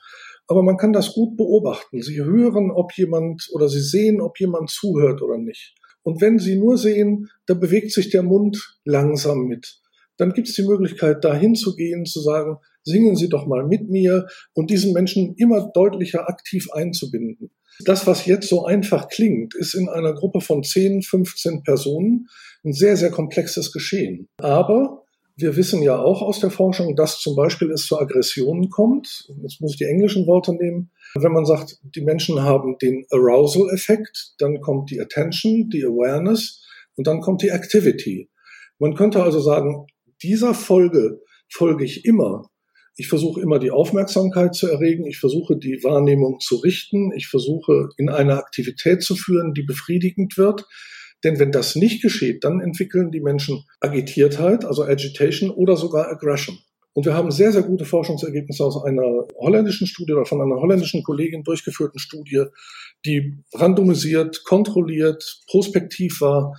aber 0.49 0.63
man 0.63 0.77
kann 0.77 0.93
das 0.93 1.13
gut 1.13 1.37
beobachten. 1.37 2.01
Sie 2.01 2.21
hören, 2.23 2.71
ob 2.71 2.91
jemand 2.97 3.47
oder 3.51 3.69
Sie 3.69 3.81
sehen, 3.81 4.19
ob 4.19 4.39
jemand 4.39 4.71
zuhört 4.71 5.21
oder 5.21 5.37
nicht. 5.37 5.75
Und 6.01 6.21
wenn 6.21 6.39
Sie 6.39 6.57
nur 6.57 6.77
sehen, 6.77 7.29
da 7.45 7.53
bewegt 7.53 7.91
sich 7.91 8.09
der 8.09 8.23
Mund 8.23 8.79
langsam 8.83 9.45
mit, 9.45 9.79
dann 10.17 10.33
gibt 10.33 10.49
es 10.49 10.55
die 10.55 10.63
Möglichkeit, 10.63 11.23
dahin 11.23 11.55
zu 11.55 11.75
gehen, 11.75 12.05
zu 12.05 12.19
sagen, 12.19 12.57
singen 12.83 13.15
Sie 13.15 13.29
doch 13.29 13.45
mal 13.45 13.65
mit 13.65 13.89
mir 13.89 14.27
und 14.53 14.71
diesen 14.71 14.91
Menschen 14.91 15.35
immer 15.35 15.69
deutlicher 15.71 16.27
aktiv 16.27 16.71
einzubinden. 16.71 17.51
Das, 17.85 18.07
was 18.07 18.25
jetzt 18.25 18.49
so 18.49 18.65
einfach 18.65 19.07
klingt, 19.07 19.53
ist 19.55 19.75
in 19.75 19.87
einer 19.87 20.13
Gruppe 20.13 20.41
von 20.41 20.63
10, 20.63 21.03
15 21.03 21.63
Personen 21.63 22.27
ein 22.65 22.73
sehr, 22.73 22.97
sehr 22.97 23.11
komplexes 23.11 23.71
Geschehen. 23.71 24.27
Aber 24.39 24.98
wir 25.39 25.55
wissen 25.55 25.81
ja 25.81 25.97
auch 25.97 26.21
aus 26.21 26.39
der 26.39 26.51
Forschung, 26.51 26.95
dass 26.95 27.19
zum 27.19 27.35
Beispiel 27.35 27.71
es 27.71 27.85
zu 27.85 27.97
Aggressionen 27.97 28.69
kommt. 28.69 29.31
Jetzt 29.41 29.61
muss 29.61 29.71
ich 29.71 29.77
die 29.77 29.85
englischen 29.85 30.27
Worte 30.27 30.53
nehmen. 30.53 30.91
Wenn 31.15 31.31
man 31.31 31.45
sagt, 31.45 31.79
die 31.83 32.01
Menschen 32.01 32.41
haben 32.43 32.77
den 32.77 33.05
Arousal-Effekt, 33.09 34.33
dann 34.39 34.59
kommt 34.59 34.91
die 34.91 34.99
Attention, 34.99 35.69
die 35.69 35.85
Awareness 35.85 36.61
und 36.95 37.07
dann 37.07 37.21
kommt 37.21 37.41
die 37.41 37.49
Activity. 37.49 38.29
Man 38.79 38.95
könnte 38.95 39.23
also 39.23 39.39
sagen, 39.39 39.87
dieser 40.21 40.53
Folge 40.53 41.21
folge 41.49 41.85
ich 41.85 42.05
immer. 42.05 42.49
Ich 42.95 43.07
versuche 43.07 43.39
immer 43.39 43.59
die 43.59 43.71
Aufmerksamkeit 43.71 44.55
zu 44.55 44.67
erregen. 44.67 45.05
Ich 45.05 45.19
versuche 45.19 45.55
die 45.57 45.79
Wahrnehmung 45.83 46.41
zu 46.41 46.57
richten. 46.57 47.13
Ich 47.15 47.27
versuche 47.27 47.89
in 47.97 48.09
eine 48.09 48.33
Aktivität 48.33 49.03
zu 49.03 49.15
führen, 49.15 49.53
die 49.53 49.63
befriedigend 49.63 50.37
wird. 50.37 50.65
Denn 51.23 51.39
wenn 51.39 51.51
das 51.51 51.75
nicht 51.75 52.01
geschieht, 52.01 52.43
dann 52.43 52.61
entwickeln 52.61 53.11
die 53.11 53.19
Menschen 53.19 53.65
Agitiertheit, 53.81 54.65
also 54.65 54.83
Agitation 54.83 55.49
oder 55.49 55.75
sogar 55.75 56.09
Aggression. 56.09 56.57
Und 56.93 57.05
wir 57.05 57.13
haben 57.13 57.31
sehr, 57.31 57.51
sehr 57.51 57.63
gute 57.63 57.85
Forschungsergebnisse 57.85 58.63
aus 58.63 58.83
einer 58.83 59.27
holländischen 59.37 59.87
Studie 59.87 60.13
oder 60.13 60.25
von 60.25 60.41
einer 60.41 60.59
holländischen 60.59 61.03
Kollegin 61.03 61.43
durchgeführten 61.43 61.99
Studie, 61.99 62.45
die 63.05 63.37
randomisiert, 63.53 64.43
kontrolliert, 64.43 65.43
prospektiv 65.47 66.19
war, 66.21 66.53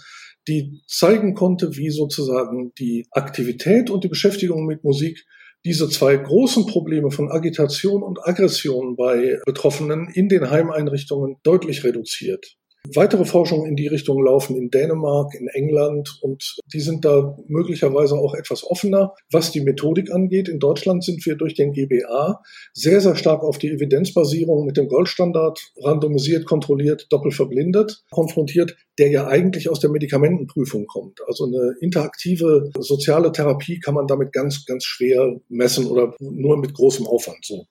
die 0.49 0.81
zeigen 0.87 1.35
konnte, 1.35 1.77
wie 1.77 1.91
sozusagen 1.91 2.73
die 2.79 3.07
Aktivität 3.11 3.91
und 3.91 4.05
die 4.05 4.09
Beschäftigung 4.09 4.67
mit 4.67 4.85
Musik 4.85 5.25
diese 5.65 5.91
zwei 5.91 6.17
großen 6.17 6.67
Probleme 6.67 7.11
von 7.11 7.31
Agitation 7.31 8.03
und 8.03 8.27
Aggression 8.27 8.97
bei 8.97 9.41
Betroffenen 9.45 10.09
in 10.09 10.29
den 10.29 10.49
Heimeinrichtungen 10.49 11.37
deutlich 11.43 11.85
reduziert. 11.85 12.57
Weitere 12.95 13.25
Forschungen 13.25 13.67
in 13.67 13.77
die 13.77 13.87
Richtung 13.87 14.25
laufen 14.25 14.57
in 14.57 14.71
Dänemark, 14.71 15.35
in 15.35 15.49
England 15.49 16.19
und 16.23 16.57
die 16.73 16.81
sind 16.81 17.05
da 17.05 17.37
möglicherweise 17.47 18.15
auch 18.17 18.35
etwas 18.35 18.65
offener. 18.65 19.15
Was 19.31 19.53
die 19.53 19.61
Methodik 19.61 20.11
angeht, 20.11 20.49
in 20.49 20.59
Deutschland 20.59 21.05
sind 21.05 21.25
wir 21.27 21.37
durch 21.37 21.55
den 21.55 21.73
GBA 21.73 22.43
sehr, 22.73 23.01
sehr 23.01 23.17
stark 23.17 23.43
auf 23.43 23.59
die 23.59 23.69
Evidenzbasierung 23.69 24.65
mit 24.65 24.77
dem 24.77 24.89
Goldstandard 24.89 25.61
randomisiert, 25.83 26.47
kontrolliert, 26.47 27.07
doppelverblindet 27.11 28.03
konfrontiert, 28.11 28.77
der 28.99 29.11
ja 29.11 29.27
eigentlich 29.27 29.69
aus 29.69 29.81
der 29.81 29.91
Medikamentenprüfung 29.91 30.87
kommt. 30.87 31.21
Also 31.27 31.45
eine 31.45 31.75
interaktive 31.81 32.71
soziale 32.79 33.31
Therapie 33.31 33.79
kann 33.79 33.95
man 33.95 34.07
damit 34.07 34.33
ganz, 34.33 34.65
ganz 34.65 34.85
schwer 34.85 35.39
messen 35.49 35.87
oder 35.87 36.15
nur 36.19 36.59
mit 36.59 36.75
großem 36.75 37.07
Aufwand 37.07 37.45
so. 37.45 37.67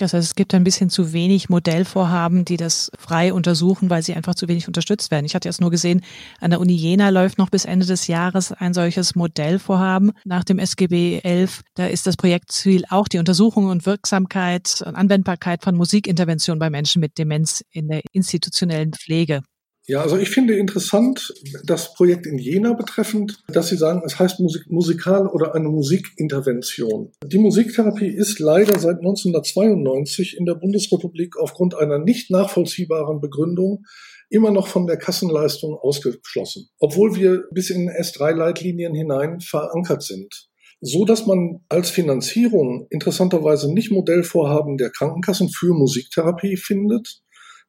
Das 0.00 0.14
heißt, 0.14 0.26
es 0.26 0.34
gibt 0.34 0.54
ein 0.54 0.64
bisschen 0.64 0.88
zu 0.88 1.12
wenig 1.12 1.48
Modellvorhaben, 1.48 2.44
die 2.44 2.56
das 2.56 2.90
frei 2.98 3.32
untersuchen, 3.34 3.90
weil 3.90 4.02
sie 4.02 4.14
einfach 4.14 4.34
zu 4.34 4.48
wenig 4.48 4.66
unterstützt 4.66 5.10
werden. 5.10 5.26
Ich 5.26 5.34
hatte 5.34 5.48
jetzt 5.48 5.60
nur 5.60 5.70
gesehen, 5.70 6.02
an 6.40 6.50
der 6.50 6.60
Uni 6.60 6.74
Jena 6.74 7.10
läuft 7.10 7.38
noch 7.38 7.50
bis 7.50 7.66
Ende 7.66 7.86
des 7.86 8.06
Jahres 8.06 8.52
ein 8.52 8.72
solches 8.72 9.14
Modellvorhaben 9.14 10.12
nach 10.24 10.44
dem 10.44 10.58
SGB 10.58 11.20
11. 11.22 11.60
Da 11.74 11.86
ist 11.86 12.06
das 12.06 12.16
Projektziel 12.16 12.84
auch 12.88 13.08
die 13.08 13.18
Untersuchung 13.18 13.66
und 13.66 13.84
Wirksamkeit 13.84 14.82
und 14.86 14.94
Anwendbarkeit 14.94 15.62
von 15.62 15.76
Musikintervention 15.76 16.58
bei 16.58 16.70
Menschen 16.70 17.00
mit 17.00 17.18
Demenz 17.18 17.62
in 17.70 17.88
der 17.88 18.00
institutionellen 18.12 18.92
Pflege. 18.92 19.42
Ja, 19.86 20.02
also 20.02 20.18
ich 20.18 20.30
finde 20.30 20.56
interessant 20.56 21.34
das 21.64 21.94
Projekt 21.94 22.26
in 22.26 22.38
Jena 22.38 22.74
betreffend, 22.74 23.42
dass 23.48 23.68
Sie 23.68 23.76
sagen, 23.76 24.02
es 24.04 24.18
heißt 24.18 24.38
Musik, 24.38 24.70
musikal 24.70 25.26
oder 25.26 25.54
eine 25.54 25.68
Musikintervention. 25.68 27.10
Die 27.24 27.38
Musiktherapie 27.38 28.08
ist 28.08 28.38
leider 28.38 28.78
seit 28.78 28.98
1992 28.98 30.36
in 30.36 30.44
der 30.44 30.54
Bundesrepublik 30.54 31.36
aufgrund 31.38 31.74
einer 31.74 31.98
nicht 31.98 32.30
nachvollziehbaren 32.30 33.20
Begründung 33.20 33.84
immer 34.28 34.50
noch 34.52 34.68
von 34.68 34.86
der 34.86 34.96
Kassenleistung 34.96 35.74
ausgeschlossen, 35.74 36.68
obwohl 36.78 37.16
wir 37.16 37.44
bis 37.50 37.70
in 37.70 37.90
S3-Leitlinien 37.90 38.94
hinein 38.94 39.40
verankert 39.40 40.02
sind 40.02 40.50
so 40.80 41.04
dass 41.04 41.26
man 41.26 41.60
als 41.68 41.90
Finanzierung 41.90 42.86
interessanterweise 42.90 43.72
nicht 43.72 43.90
Modellvorhaben 43.90 44.78
der 44.78 44.90
Krankenkassen 44.90 45.50
für 45.50 45.74
Musiktherapie 45.74 46.56
findet, 46.56 47.20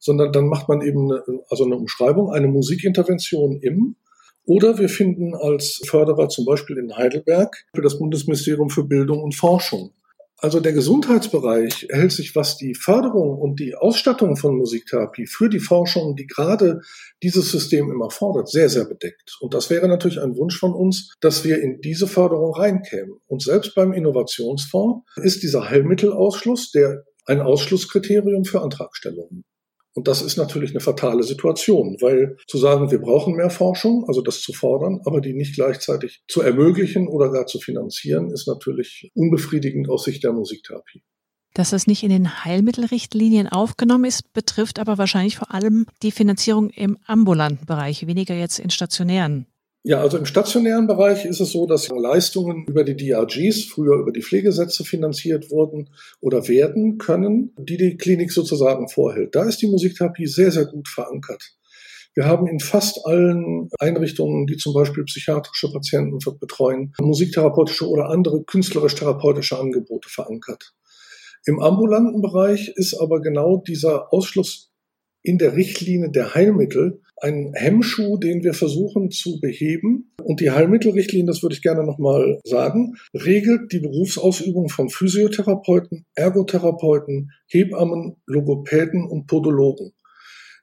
sondern 0.01 0.33
dann 0.33 0.47
macht 0.47 0.67
man 0.67 0.81
eben 0.81 1.09
eine, 1.09 1.23
also 1.49 1.63
eine 1.63 1.77
Umschreibung, 1.77 2.31
eine 2.31 2.47
Musikintervention 2.47 3.61
im. 3.61 3.95
Oder 4.45 4.79
wir 4.79 4.89
finden 4.89 5.35
als 5.35 5.79
Förderer 5.85 6.27
zum 6.27 6.45
Beispiel 6.45 6.77
in 6.77 6.97
Heidelberg 6.97 7.55
für 7.73 7.81
das 7.81 7.99
Bundesministerium 7.99 8.69
für 8.69 8.83
Bildung 8.83 9.21
und 9.21 9.35
Forschung. 9.35 9.93
Also 10.43 10.59
der 10.59 10.73
Gesundheitsbereich 10.73 11.87
hält 11.91 12.11
sich, 12.11 12.35
was 12.35 12.57
die 12.57 12.73
Förderung 12.73 13.37
und 13.37 13.59
die 13.59 13.75
Ausstattung 13.75 14.37
von 14.37 14.57
Musiktherapie 14.57 15.27
für 15.27 15.49
die 15.49 15.59
Forschung, 15.59 16.15
die 16.15 16.25
gerade 16.25 16.81
dieses 17.21 17.51
System 17.51 17.91
immer 17.91 18.09
fordert, 18.09 18.49
sehr, 18.49 18.67
sehr 18.67 18.85
bedeckt. 18.85 19.37
Und 19.39 19.53
das 19.53 19.69
wäre 19.69 19.87
natürlich 19.87 20.19
ein 20.19 20.35
Wunsch 20.35 20.57
von 20.57 20.73
uns, 20.73 21.13
dass 21.21 21.43
wir 21.43 21.61
in 21.61 21.79
diese 21.81 22.07
Förderung 22.07 22.55
reinkämen. 22.55 23.19
Und 23.27 23.43
selbst 23.43 23.75
beim 23.75 23.93
Innovationsfonds 23.93 25.05
ist 25.17 25.43
dieser 25.43 25.69
Heilmittelausschluss 25.69 26.71
der 26.71 27.03
ein 27.27 27.39
Ausschlusskriterium 27.39 28.43
für 28.43 28.61
Antragstellungen. 28.61 29.43
Und 29.93 30.07
das 30.07 30.21
ist 30.21 30.37
natürlich 30.37 30.71
eine 30.71 30.79
fatale 30.79 31.23
Situation, 31.23 31.97
weil 31.99 32.37
zu 32.47 32.57
sagen, 32.57 32.91
wir 32.91 32.99
brauchen 32.99 33.35
mehr 33.35 33.49
Forschung, 33.49 34.05
also 34.07 34.21
das 34.21 34.41
zu 34.41 34.53
fordern, 34.53 35.01
aber 35.05 35.19
die 35.19 35.33
nicht 35.33 35.55
gleichzeitig 35.55 36.23
zu 36.27 36.41
ermöglichen 36.41 37.07
oder 37.07 37.29
gar 37.29 37.45
zu 37.45 37.59
finanzieren, 37.59 38.31
ist 38.31 38.47
natürlich 38.47 39.11
unbefriedigend 39.13 39.89
aus 39.89 40.05
Sicht 40.05 40.23
der 40.23 40.31
Musiktherapie. 40.31 41.03
Dass 41.53 41.71
das 41.71 41.85
nicht 41.85 42.03
in 42.03 42.09
den 42.09 42.45
Heilmittelrichtlinien 42.45 43.49
aufgenommen 43.49 44.05
ist, 44.05 44.31
betrifft 44.31 44.79
aber 44.79 44.97
wahrscheinlich 44.97 45.35
vor 45.35 45.53
allem 45.53 45.85
die 46.01 46.11
Finanzierung 46.11 46.69
im 46.69 46.97
ambulanten 47.05 47.65
Bereich, 47.65 48.07
weniger 48.07 48.35
jetzt 48.35 48.59
in 48.59 48.69
stationären. 48.69 49.47
Ja, 49.83 49.99
also 49.99 50.19
im 50.19 50.27
stationären 50.27 50.85
Bereich 50.85 51.25
ist 51.25 51.39
es 51.39 51.53
so, 51.53 51.65
dass 51.65 51.89
Leistungen 51.89 52.65
über 52.67 52.83
die 52.83 52.95
DRGs, 52.95 53.63
früher 53.63 53.95
über 53.95 54.11
die 54.11 54.21
Pflegesätze 54.21 54.83
finanziert 54.83 55.49
wurden 55.49 55.89
oder 56.19 56.47
werden 56.47 56.99
können, 56.99 57.51
die 57.57 57.77
die 57.77 57.97
Klinik 57.97 58.31
sozusagen 58.31 58.89
vorhält. 58.89 59.33
Da 59.33 59.43
ist 59.43 59.59
die 59.59 59.67
Musiktherapie 59.67 60.27
sehr, 60.27 60.51
sehr 60.51 60.65
gut 60.65 60.87
verankert. 60.87 61.55
Wir 62.13 62.25
haben 62.25 62.45
in 62.45 62.59
fast 62.59 63.07
allen 63.07 63.69
Einrichtungen, 63.79 64.45
die 64.45 64.57
zum 64.57 64.73
Beispiel 64.73 65.03
psychiatrische 65.05 65.71
Patienten 65.71 66.19
betreuen, 66.39 66.93
musiktherapeutische 66.99 67.87
oder 67.87 68.09
andere 68.09 68.43
künstlerisch-therapeutische 68.43 69.57
Angebote 69.57 70.09
verankert. 70.09 70.75
Im 71.45 71.59
ambulanten 71.59 72.21
Bereich 72.21 72.71
ist 72.75 72.93
aber 72.93 73.19
genau 73.19 73.57
dieser 73.57 74.13
Ausschluss 74.13 74.71
in 75.23 75.39
der 75.39 75.55
Richtlinie 75.55 76.11
der 76.11 76.35
Heilmittel 76.35 77.01
ein 77.21 77.53
Hemmschuh, 77.53 78.17
den 78.17 78.43
wir 78.43 78.53
versuchen 78.53 79.11
zu 79.11 79.39
beheben. 79.39 80.11
Und 80.23 80.39
die 80.39 80.51
Heilmittelrichtlinie, 80.51 81.27
das 81.27 81.43
würde 81.43 81.55
ich 81.55 81.61
gerne 81.61 81.83
nochmal 81.83 82.39
sagen, 82.43 82.95
regelt 83.13 83.71
die 83.71 83.79
Berufsausübung 83.79 84.69
von 84.69 84.89
Physiotherapeuten, 84.89 86.05
Ergotherapeuten, 86.15 87.31
Hebammen, 87.47 88.17
Logopäden 88.25 89.05
und 89.05 89.27
Podologen. 89.27 89.93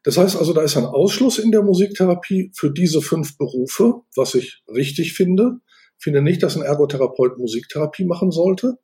Das 0.03 0.17
heißt 0.17 0.37
also, 0.37 0.53
da 0.53 0.63
ist 0.63 0.77
ein 0.77 0.87
Ausschluss 0.87 1.39
in 1.39 1.53
der 1.53 1.63
Musiktherapie 1.63 2.51
für 2.55 2.71
diese 2.71 3.03
fünf 3.03 3.37
Berufe, 3.37 4.03
was 4.17 4.35
ich 4.35 4.63
richtig 4.69 5.13
finde. 5.13 5.59
Ich 5.99 6.05
finde 6.05 6.23
nicht, 6.23 6.43
dass 6.43 6.57
ein 6.57 6.63
Ergotherapeut 6.63 7.39
Musiktherapie 7.39 8.05
machen 8.05 8.31
sollte 8.31 8.79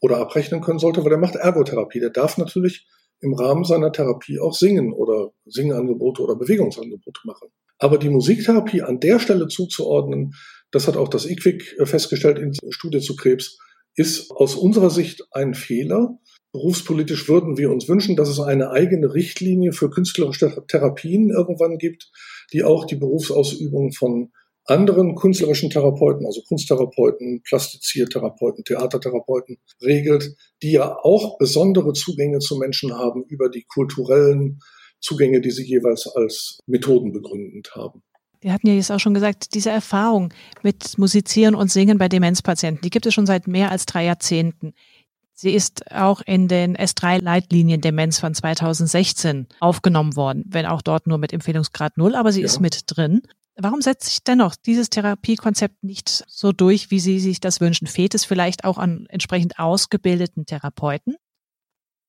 oder 0.00 0.18
abrechnen 0.18 0.60
können 0.60 0.78
sollte, 0.78 1.04
weil 1.04 1.12
er 1.12 1.18
macht 1.18 1.36
Ergotherapie. 1.36 2.00
Der 2.00 2.10
darf 2.10 2.38
natürlich 2.38 2.86
im 3.20 3.34
Rahmen 3.34 3.64
seiner 3.64 3.92
Therapie 3.92 4.38
auch 4.38 4.54
singen 4.54 4.92
oder 4.92 5.32
Singangebote 5.44 6.22
oder 6.22 6.36
Bewegungsangebote 6.36 7.20
machen. 7.24 7.48
Aber 7.78 7.98
die 7.98 8.10
Musiktherapie 8.10 8.82
an 8.82 9.00
der 9.00 9.18
Stelle 9.18 9.48
zuzuordnen, 9.48 10.34
das 10.70 10.86
hat 10.86 10.96
auch 10.96 11.08
das 11.08 11.26
IQWIC 11.26 11.76
festgestellt 11.84 12.38
in 12.38 12.54
Studie 12.70 13.00
zu 13.00 13.16
Krebs, 13.16 13.58
ist 13.94 14.30
aus 14.30 14.54
unserer 14.54 14.90
Sicht 14.90 15.24
ein 15.32 15.54
Fehler. 15.54 16.18
Berufspolitisch 16.52 17.28
würden 17.28 17.56
wir 17.58 17.70
uns 17.70 17.88
wünschen, 17.88 18.16
dass 18.16 18.28
es 18.28 18.40
eine 18.40 18.70
eigene 18.70 19.14
Richtlinie 19.14 19.72
für 19.72 19.90
künstlerische 19.90 20.64
Therapien 20.66 21.30
irgendwann 21.30 21.78
gibt, 21.78 22.10
die 22.52 22.64
auch 22.64 22.84
die 22.84 22.96
Berufsausübung 22.96 23.92
von 23.92 24.32
anderen 24.70 25.16
künstlerischen 25.16 25.70
Therapeuten, 25.70 26.24
also 26.26 26.40
Kunsttherapeuten, 26.48 27.42
Plastiziertherapeuten, 27.42 28.64
Theatertherapeuten 28.64 29.58
regelt, 29.82 30.34
die 30.62 30.72
ja 30.72 30.96
auch 31.02 31.38
besondere 31.38 31.92
Zugänge 31.92 32.38
zu 32.38 32.56
Menschen 32.56 32.94
haben 32.94 33.24
über 33.28 33.48
die 33.48 33.64
kulturellen 33.64 34.60
Zugänge, 35.00 35.40
die 35.40 35.50
sie 35.50 35.64
jeweils 35.64 36.06
als 36.14 36.58
Methoden 36.66 37.12
begründend 37.12 37.74
haben. 37.74 38.02
Wir 38.40 38.52
hatten 38.54 38.68
ja 38.68 38.74
jetzt 38.74 38.90
auch 38.90 39.00
schon 39.00 39.12
gesagt, 39.12 39.54
diese 39.54 39.70
Erfahrung 39.70 40.32
mit 40.62 40.96
Musizieren 40.98 41.54
und 41.54 41.70
Singen 41.70 41.98
bei 41.98 42.08
Demenzpatienten, 42.08 42.80
die 42.82 42.90
gibt 42.90 43.04
es 43.04 43.12
schon 43.12 43.26
seit 43.26 43.46
mehr 43.46 43.70
als 43.70 43.84
drei 43.84 44.04
Jahrzehnten. 44.06 44.72
Sie 45.34 45.54
ist 45.54 45.90
auch 45.90 46.20
in 46.20 46.48
den 46.48 46.76
S3-Leitlinien 46.76 47.80
Demenz 47.80 48.18
von 48.18 48.34
2016 48.34 49.46
aufgenommen 49.58 50.16
worden, 50.16 50.44
wenn 50.48 50.66
auch 50.66 50.82
dort 50.82 51.06
nur 51.06 51.18
mit 51.18 51.32
Empfehlungsgrad 51.32 51.96
null, 51.96 52.14
aber 52.14 52.32
sie 52.32 52.40
ja. 52.40 52.46
ist 52.46 52.60
mit 52.60 52.82
drin. 52.86 53.22
Warum 53.62 53.82
setzt 53.82 54.08
sich 54.08 54.24
dennoch 54.24 54.56
dieses 54.56 54.88
Therapiekonzept 54.88 55.84
nicht 55.84 56.24
so 56.28 56.50
durch, 56.50 56.90
wie 56.90 56.98
Sie 56.98 57.20
sich 57.20 57.40
das 57.40 57.60
wünschen? 57.60 57.86
Fehlt 57.86 58.14
es 58.14 58.24
vielleicht 58.24 58.64
auch 58.64 58.78
an 58.78 59.06
entsprechend 59.10 59.58
ausgebildeten 59.58 60.46
Therapeuten? 60.46 61.16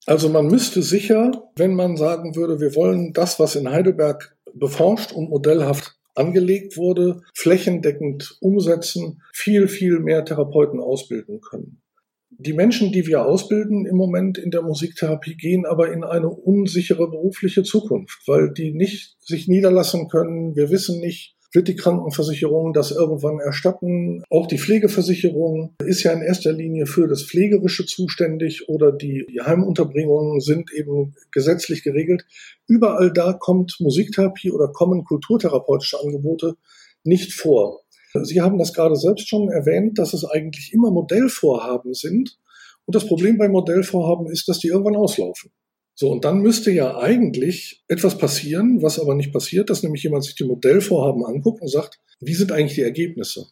Also 0.05 0.29
man 0.29 0.47
müsste 0.47 0.81
sicher, 0.81 1.51
wenn 1.57 1.75
man 1.75 1.97
sagen 1.97 2.37
würde, 2.37 2.61
wir 2.61 2.73
wollen 2.75 3.11
das, 3.11 3.37
was 3.37 3.55
in 3.55 3.69
Heidelberg 3.69 4.37
beforscht 4.53 5.11
und 5.11 5.29
modellhaft 5.29 5.97
angelegt 6.15 6.77
wurde, 6.77 7.21
flächendeckend 7.33 8.37
umsetzen, 8.39 9.21
viel, 9.33 9.67
viel 9.67 9.99
mehr 9.99 10.23
Therapeuten 10.23 10.79
ausbilden 10.79 11.41
können. 11.41 11.81
Die 12.29 12.53
Menschen, 12.53 12.93
die 12.93 13.05
wir 13.07 13.25
ausbilden 13.25 13.85
im 13.85 13.97
Moment 13.97 14.37
in 14.37 14.51
der 14.51 14.61
Musiktherapie, 14.61 15.35
gehen 15.35 15.65
aber 15.65 15.91
in 15.91 16.05
eine 16.05 16.29
unsichere 16.29 17.09
berufliche 17.09 17.63
Zukunft, 17.63 18.21
weil 18.25 18.53
die 18.53 18.73
nicht 18.73 19.17
sich 19.19 19.49
niederlassen 19.49 20.07
können. 20.07 20.55
Wir 20.55 20.69
wissen 20.69 20.99
nicht, 21.01 21.35
wird 21.53 21.67
die 21.67 21.75
Krankenversicherung 21.75 22.73
das 22.73 22.91
irgendwann 22.91 23.39
erstatten. 23.39 24.23
Auch 24.29 24.47
die 24.47 24.57
Pflegeversicherung 24.57 25.75
ist 25.83 26.03
ja 26.03 26.13
in 26.13 26.21
erster 26.21 26.53
Linie 26.53 26.85
für 26.85 27.07
das 27.07 27.23
Pflegerische 27.23 27.85
zuständig 27.85 28.69
oder 28.69 28.91
die, 28.91 29.25
Heimunterbringungen 29.43 30.39
sind 30.39 30.71
eben 30.73 31.15
gesetzlich 31.31 31.83
geregelt. 31.83 32.25
Überall 32.67 33.11
da 33.11 33.33
kommt 33.33 33.77
Musiktherapie 33.79 34.51
oder 34.51 34.69
kommen 34.69 35.03
kulturtherapeutische 35.03 35.99
Angebote 35.99 36.55
nicht 37.03 37.33
vor. 37.33 37.81
Sie 38.23 38.41
haben 38.41 38.57
das 38.57 38.73
gerade 38.73 38.95
selbst 38.95 39.29
schon 39.29 39.49
erwähnt, 39.49 39.97
dass 39.97 40.13
es 40.13 40.25
eigentlich 40.25 40.73
immer 40.73 40.91
Modellvorhaben 40.91 41.93
sind. 41.93 42.37
Und 42.85 42.95
das 42.95 43.07
Problem 43.07 43.37
bei 43.37 43.47
Modellvorhaben 43.47 44.27
ist, 44.27 44.47
dass 44.47 44.59
die 44.59 44.67
irgendwann 44.67 44.95
auslaufen. 44.95 45.51
So, 45.95 46.09
und 46.09 46.25
dann 46.25 46.39
müsste 46.41 46.71
ja 46.71 46.97
eigentlich 46.97 47.83
etwas 47.87 48.17
passieren, 48.17 48.81
was 48.81 48.99
aber 48.99 49.13
nicht 49.13 49.33
passiert, 49.33 49.69
dass 49.69 49.83
nämlich 49.83 50.03
jemand 50.03 50.23
sich 50.23 50.35
die 50.35 50.45
Modellvorhaben 50.45 51.25
anguckt 51.25 51.61
und 51.61 51.67
sagt, 51.67 51.99
wie 52.19 52.33
sind 52.33 52.51
eigentlich 52.51 52.75
die 52.75 52.81
Ergebnisse? 52.81 53.47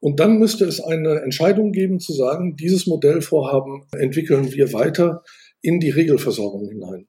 Und 0.00 0.18
dann 0.18 0.38
müsste 0.38 0.64
es 0.64 0.80
eine 0.80 1.20
Entscheidung 1.20 1.72
geben 1.72 2.00
zu 2.00 2.12
sagen, 2.12 2.56
dieses 2.56 2.86
Modellvorhaben 2.86 3.84
entwickeln 3.98 4.52
wir 4.52 4.72
weiter 4.72 5.22
in 5.60 5.78
die 5.78 5.90
Regelversorgung 5.90 6.68
hinein. 6.68 7.06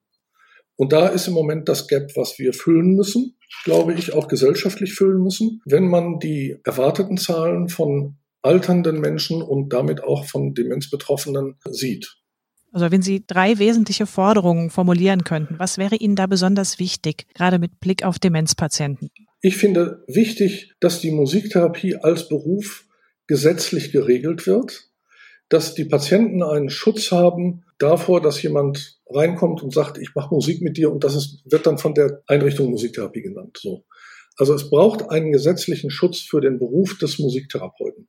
Und 0.76 0.94
da 0.94 1.08
ist 1.08 1.28
im 1.28 1.34
Moment 1.34 1.70
das 1.70 1.88
Gap, 1.88 2.12
was 2.15 2.38
wir 2.38 2.54
füllen 2.54 2.96
müssen, 2.96 3.38
glaube 3.63 3.94
ich, 3.94 4.13
auch 4.13 4.28
gesellschaftlich 4.28 4.94
füllen 4.94 5.22
müssen, 5.22 5.62
wenn 5.65 5.88
man 5.88 6.20
die 6.20 6.58
erwarteten 6.65 7.17
Zahlen 7.17 7.70
von 7.70 8.17
alternden 8.41 9.00
Menschen 9.00 9.41
und 9.41 9.72
damit 9.72 10.04
auch 10.04 10.26
von 10.26 10.54
Demenzbetroffenen 10.54 11.60
sieht. 11.70 12.21
Also 12.72 12.90
wenn 12.90 13.02
Sie 13.02 13.24
drei 13.26 13.60
wesentliche 13.60 14.06
Forderungen 14.06 14.70
formulieren 14.70 15.24
könnten, 15.24 15.60
was 15.60 15.78
wäre 15.78 15.96
Ihnen 15.96 16.16
da 16.16 16.28
besonders 16.28 16.80
wichtig, 16.80 17.26
gerade 17.34 17.60
mit 17.60 17.80
Blick 17.80 18.04
auf 18.04 18.18
Demenzpatienten? 18.18 19.10
Ich 19.42 19.58
finde 19.58 20.04
wichtig, 20.08 20.74
dass 20.80 21.02
die 21.02 21.12
Musiktherapie 21.12 21.98
als 21.98 22.30
Beruf 22.30 22.86
gesetzlich 23.28 23.92
geregelt 23.92 24.48
wird, 24.48 24.90
dass 25.50 25.74
die 25.74 25.86
Patienten 25.86 26.44
einen 26.44 26.70
Schutz 26.70 27.12
haben 27.12 27.66
davor, 27.78 28.22
dass 28.22 28.42
jemand 28.42 29.00
reinkommt 29.10 29.62
und 29.62 29.74
sagt, 29.74 29.98
ich 29.98 30.16
mache 30.16 30.34
Musik 30.34 30.62
mit 30.62 30.78
dir 30.78 30.92
und 30.92 31.04
das 31.04 31.16
ist, 31.16 31.42
wird 31.46 31.66
dann 31.66 31.78
von 31.78 31.94
der 31.94 32.22
Einrichtung 32.28 32.70
Musiktherapie 32.70 33.22
genannt. 33.22 33.58
So. 33.60 33.84
Also 34.38 34.54
es 34.54 34.70
braucht 34.70 35.10
einen 35.10 35.32
gesetzlichen 35.32 35.90
Schutz 35.90 36.20
für 36.20 36.40
den 36.40 36.58
Beruf 36.58 36.98
des 36.98 37.20
Musiktherapeuten. 37.20 38.08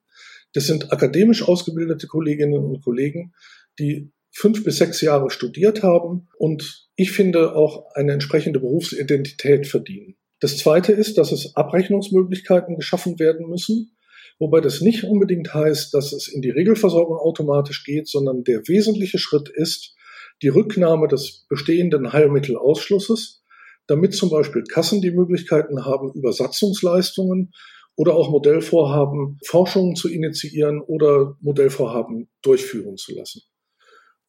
Das 0.52 0.66
sind 0.66 0.92
akademisch 0.92 1.42
ausgebildete 1.42 2.06
Kolleginnen 2.06 2.64
und 2.64 2.82
Kollegen, 2.82 3.34
die 3.78 4.12
fünf 4.32 4.64
bis 4.64 4.78
sechs 4.78 5.00
Jahre 5.00 5.30
studiert 5.30 5.82
haben 5.82 6.28
und 6.38 6.88
ich 6.96 7.12
finde 7.12 7.54
auch 7.54 7.94
eine 7.94 8.12
entsprechende 8.12 8.60
Berufsidentität 8.60 9.66
verdienen. 9.66 10.16
Das 10.40 10.56
Zweite 10.56 10.92
ist, 10.92 11.18
dass 11.18 11.30
es 11.30 11.54
Abrechnungsmöglichkeiten 11.54 12.76
geschaffen 12.76 13.18
werden 13.18 13.48
müssen, 13.48 13.96
wobei 14.38 14.60
das 14.60 14.80
nicht 14.80 15.04
unbedingt 15.04 15.54
heißt, 15.54 15.94
dass 15.94 16.12
es 16.12 16.28
in 16.28 16.42
die 16.42 16.50
Regelversorgung 16.50 17.16
automatisch 17.16 17.84
geht, 17.84 18.08
sondern 18.08 18.42
der 18.42 18.66
wesentliche 18.66 19.18
Schritt 19.18 19.48
ist 19.48 19.94
die 20.42 20.48
Rücknahme 20.48 21.06
des 21.06 21.46
bestehenden 21.48 22.12
Heilmittelausschlusses, 22.12 23.44
damit 23.86 24.14
zum 24.14 24.30
Beispiel 24.30 24.64
Kassen 24.64 25.00
die 25.00 25.12
Möglichkeiten 25.12 25.84
haben, 25.84 26.12
Übersatzungsleistungen 26.14 27.52
oder 27.94 28.14
auch 28.14 28.30
Modellvorhaben, 28.30 29.38
Forschungen 29.46 29.94
zu 29.94 30.08
initiieren 30.08 30.80
oder 30.80 31.36
Modellvorhaben 31.40 32.28
durchführen 32.42 32.96
zu 32.96 33.14
lassen. 33.14 33.42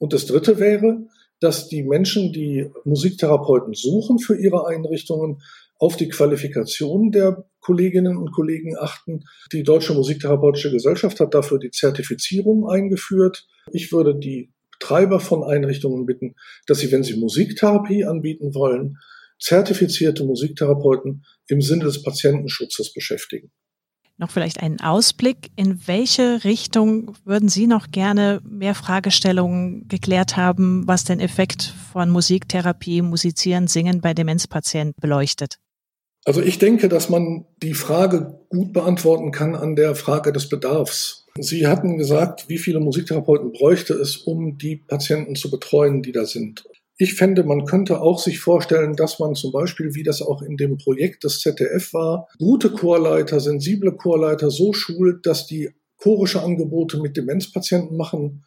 Und 0.04 0.12
das 0.12 0.26
Dritte 0.26 0.60
wäre, 0.60 1.08
dass 1.40 1.70
die 1.70 1.82
Menschen, 1.82 2.34
die 2.34 2.70
Musiktherapeuten 2.84 3.74
suchen 3.74 4.20
für 4.20 4.36
ihre 4.36 4.68
Einrichtungen, 4.68 5.42
auf 5.80 5.96
die 5.96 6.10
Qualifikation 6.10 7.10
der 7.12 7.46
Kolleginnen 7.62 8.18
und 8.18 8.34
Kollegen 8.34 8.76
achten. 8.78 9.24
Die 9.54 9.64
Deutsche 9.64 9.94
Musiktherapeutische 9.94 10.72
Gesellschaft 10.72 11.22
hat 11.22 11.34
dafür 11.34 11.58
die 11.58 11.72
Zertifizierung 11.72 12.68
eingeführt. 12.68 13.48
Ich 13.72 13.94
würde 13.94 14.14
die 14.14 14.52
Betreiber 14.78 15.22
von 15.22 15.42
Einrichtungen 15.42 16.06
bitten, 16.06 16.36
dass 16.68 16.80
sie, 16.80 16.92
wenn 16.92 17.04
sie 17.04 17.16
Musiktherapie 17.16 18.04
anbieten 18.04 18.54
wollen, 18.54 18.98
zertifizierte 19.40 20.26
Musiktherapeuten 20.26 21.24
im 21.48 21.62
Sinne 21.62 21.86
des 21.86 22.04
Patientenschutzes 22.04 22.92
beschäftigen 22.92 23.54
noch 24.18 24.32
vielleicht 24.32 24.62
einen 24.62 24.80
Ausblick. 24.80 25.52
In 25.56 25.88
welche 25.88 26.44
Richtung 26.44 27.14
würden 27.26 27.50
Sie 27.50 27.68
noch 27.68 27.92
gerne 27.92 28.42
mehr 28.48 28.76
Fragestellungen 28.76 29.88
geklärt 29.88 30.38
haben, 30.38 30.88
was 30.88 31.04
den 31.04 31.20
Effekt 31.20 31.74
von 31.92 32.10
Musiktherapie, 32.10 33.02
Musizieren, 33.02 33.68
Singen 33.68 34.02
bei 34.02 34.14
Demenzpatienten 34.14 34.94
beleuchtet? 35.02 35.58
Also 36.26 36.42
ich 36.42 36.58
denke, 36.58 36.88
dass 36.88 37.10
man 37.10 37.46
die 37.62 37.74
Frage 37.74 38.40
gut 38.50 38.72
beantworten 38.72 39.32
kann 39.32 39.56
an 39.56 39.76
der 39.76 39.96
Frage 39.96 40.32
des 40.32 40.48
Bedarfs. 40.48 41.26
Sie 41.38 41.68
hatten 41.68 41.98
gesagt, 41.98 42.48
wie 42.48 42.60
viele 42.60 42.80
Musiktherapeuten 42.80 43.52
bräuchte 43.52 43.94
es, 43.96 44.18
um 44.18 44.58
die 44.58 44.78
Patienten 44.78 45.36
zu 45.36 45.50
betreuen, 45.50 46.02
die 46.02 46.12
da 46.12 46.26
sind. 46.26 46.64
Ich 46.98 47.16
fände, 47.16 47.44
man 47.44 47.66
könnte 47.66 48.02
auch 48.02 48.20
sich 48.20 48.40
vorstellen, 48.40 48.96
dass 48.96 49.18
man 49.20 49.34
zum 49.34 49.52
Beispiel, 49.52 49.96
wie 49.96 50.04
das 50.04 50.22
auch 50.22 50.42
in 50.44 50.58
dem 50.58 50.78
Projekt 50.78 51.24
des 51.24 51.40
ZDF 51.40 51.94
war, 51.94 52.28
gute 52.38 52.72
Chorleiter, 52.72 53.40
sensible 53.40 53.94
Chorleiter 53.94 54.52
so 54.52 54.74
schult, 54.74 55.26
dass 55.26 55.48
die 55.48 55.72
chorische 55.98 56.44
Angebote 56.44 57.00
mit 57.00 57.18
Demenzpatienten 57.18 57.98
machen 57.98 58.44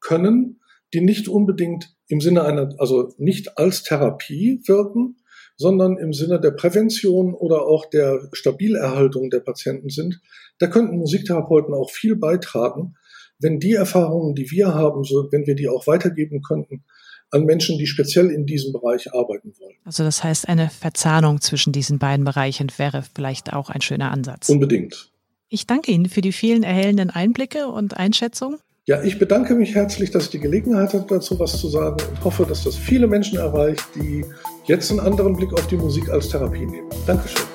können, 0.00 0.60
die 0.92 1.00
nicht 1.00 1.28
unbedingt 1.28 1.96
im 2.08 2.20
Sinne 2.20 2.44
einer, 2.44 2.74
also 2.78 3.14
nicht 3.16 3.56
als 3.58 3.82
Therapie 3.82 4.60
wirken, 4.66 5.16
sondern 5.56 5.96
im 5.96 6.12
Sinne 6.12 6.38
der 6.38 6.50
Prävention 6.50 7.32
oder 7.32 7.62
auch 7.62 7.86
der 7.86 8.28
Stabilerhaltung 8.32 9.30
der 9.30 9.40
Patienten 9.40 9.88
sind. 9.88 10.20
Da 10.58 10.66
könnten 10.66 10.98
Musiktherapeuten 10.98 11.74
auch 11.74 11.90
viel 11.90 12.14
beitragen, 12.16 12.94
wenn 13.38 13.58
die 13.58 13.72
Erfahrungen, 13.72 14.34
die 14.34 14.50
wir 14.50 14.74
haben, 14.74 15.04
so, 15.04 15.28
wenn 15.30 15.46
wir 15.46 15.54
die 15.54 15.68
auch 15.68 15.86
weitergeben 15.86 16.42
könnten, 16.42 16.84
an 17.30 17.44
Menschen, 17.44 17.78
die 17.78 17.86
speziell 17.86 18.30
in 18.30 18.46
diesem 18.46 18.72
Bereich 18.72 19.12
arbeiten 19.12 19.52
wollen. 19.58 19.76
Also 19.84 20.04
das 20.04 20.22
heißt, 20.22 20.48
eine 20.48 20.70
Verzahnung 20.70 21.40
zwischen 21.40 21.72
diesen 21.72 21.98
beiden 21.98 22.24
Bereichen 22.24 22.70
wäre 22.76 23.02
vielleicht 23.14 23.52
auch 23.52 23.70
ein 23.70 23.80
schöner 23.80 24.10
Ansatz. 24.10 24.48
Unbedingt. 24.48 25.10
Ich 25.48 25.66
danke 25.66 25.92
Ihnen 25.92 26.08
für 26.08 26.20
die 26.20 26.32
vielen 26.32 26.62
erhellenden 26.62 27.10
Einblicke 27.10 27.68
und 27.68 27.96
Einschätzungen. 27.96 28.58
Ja, 28.88 29.02
ich 29.02 29.18
bedanke 29.18 29.56
mich 29.56 29.74
herzlich, 29.74 30.12
dass 30.12 30.24
ich 30.24 30.30
die 30.30 30.38
Gelegenheit 30.38 30.92
hatte, 30.92 31.06
dazu 31.08 31.38
was 31.40 31.58
zu 31.58 31.68
sagen 31.68 31.96
und 32.08 32.24
hoffe, 32.24 32.46
dass 32.46 32.62
das 32.62 32.76
viele 32.76 33.08
Menschen 33.08 33.38
erreicht, 33.38 33.84
die 33.96 34.24
jetzt 34.66 34.90
einen 34.92 35.00
anderen 35.00 35.36
Blick 35.36 35.52
auf 35.54 35.66
die 35.66 35.76
Musik 35.76 36.08
als 36.08 36.28
Therapie 36.28 36.66
nehmen. 36.66 36.88
Dankeschön. 37.04 37.46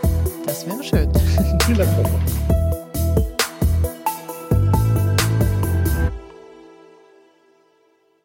Das 0.45 0.65
wäre 0.65 0.83
schön. 0.83 1.09
Vielen 1.65 1.77
Dank, 1.77 1.89
Frau 1.91 2.60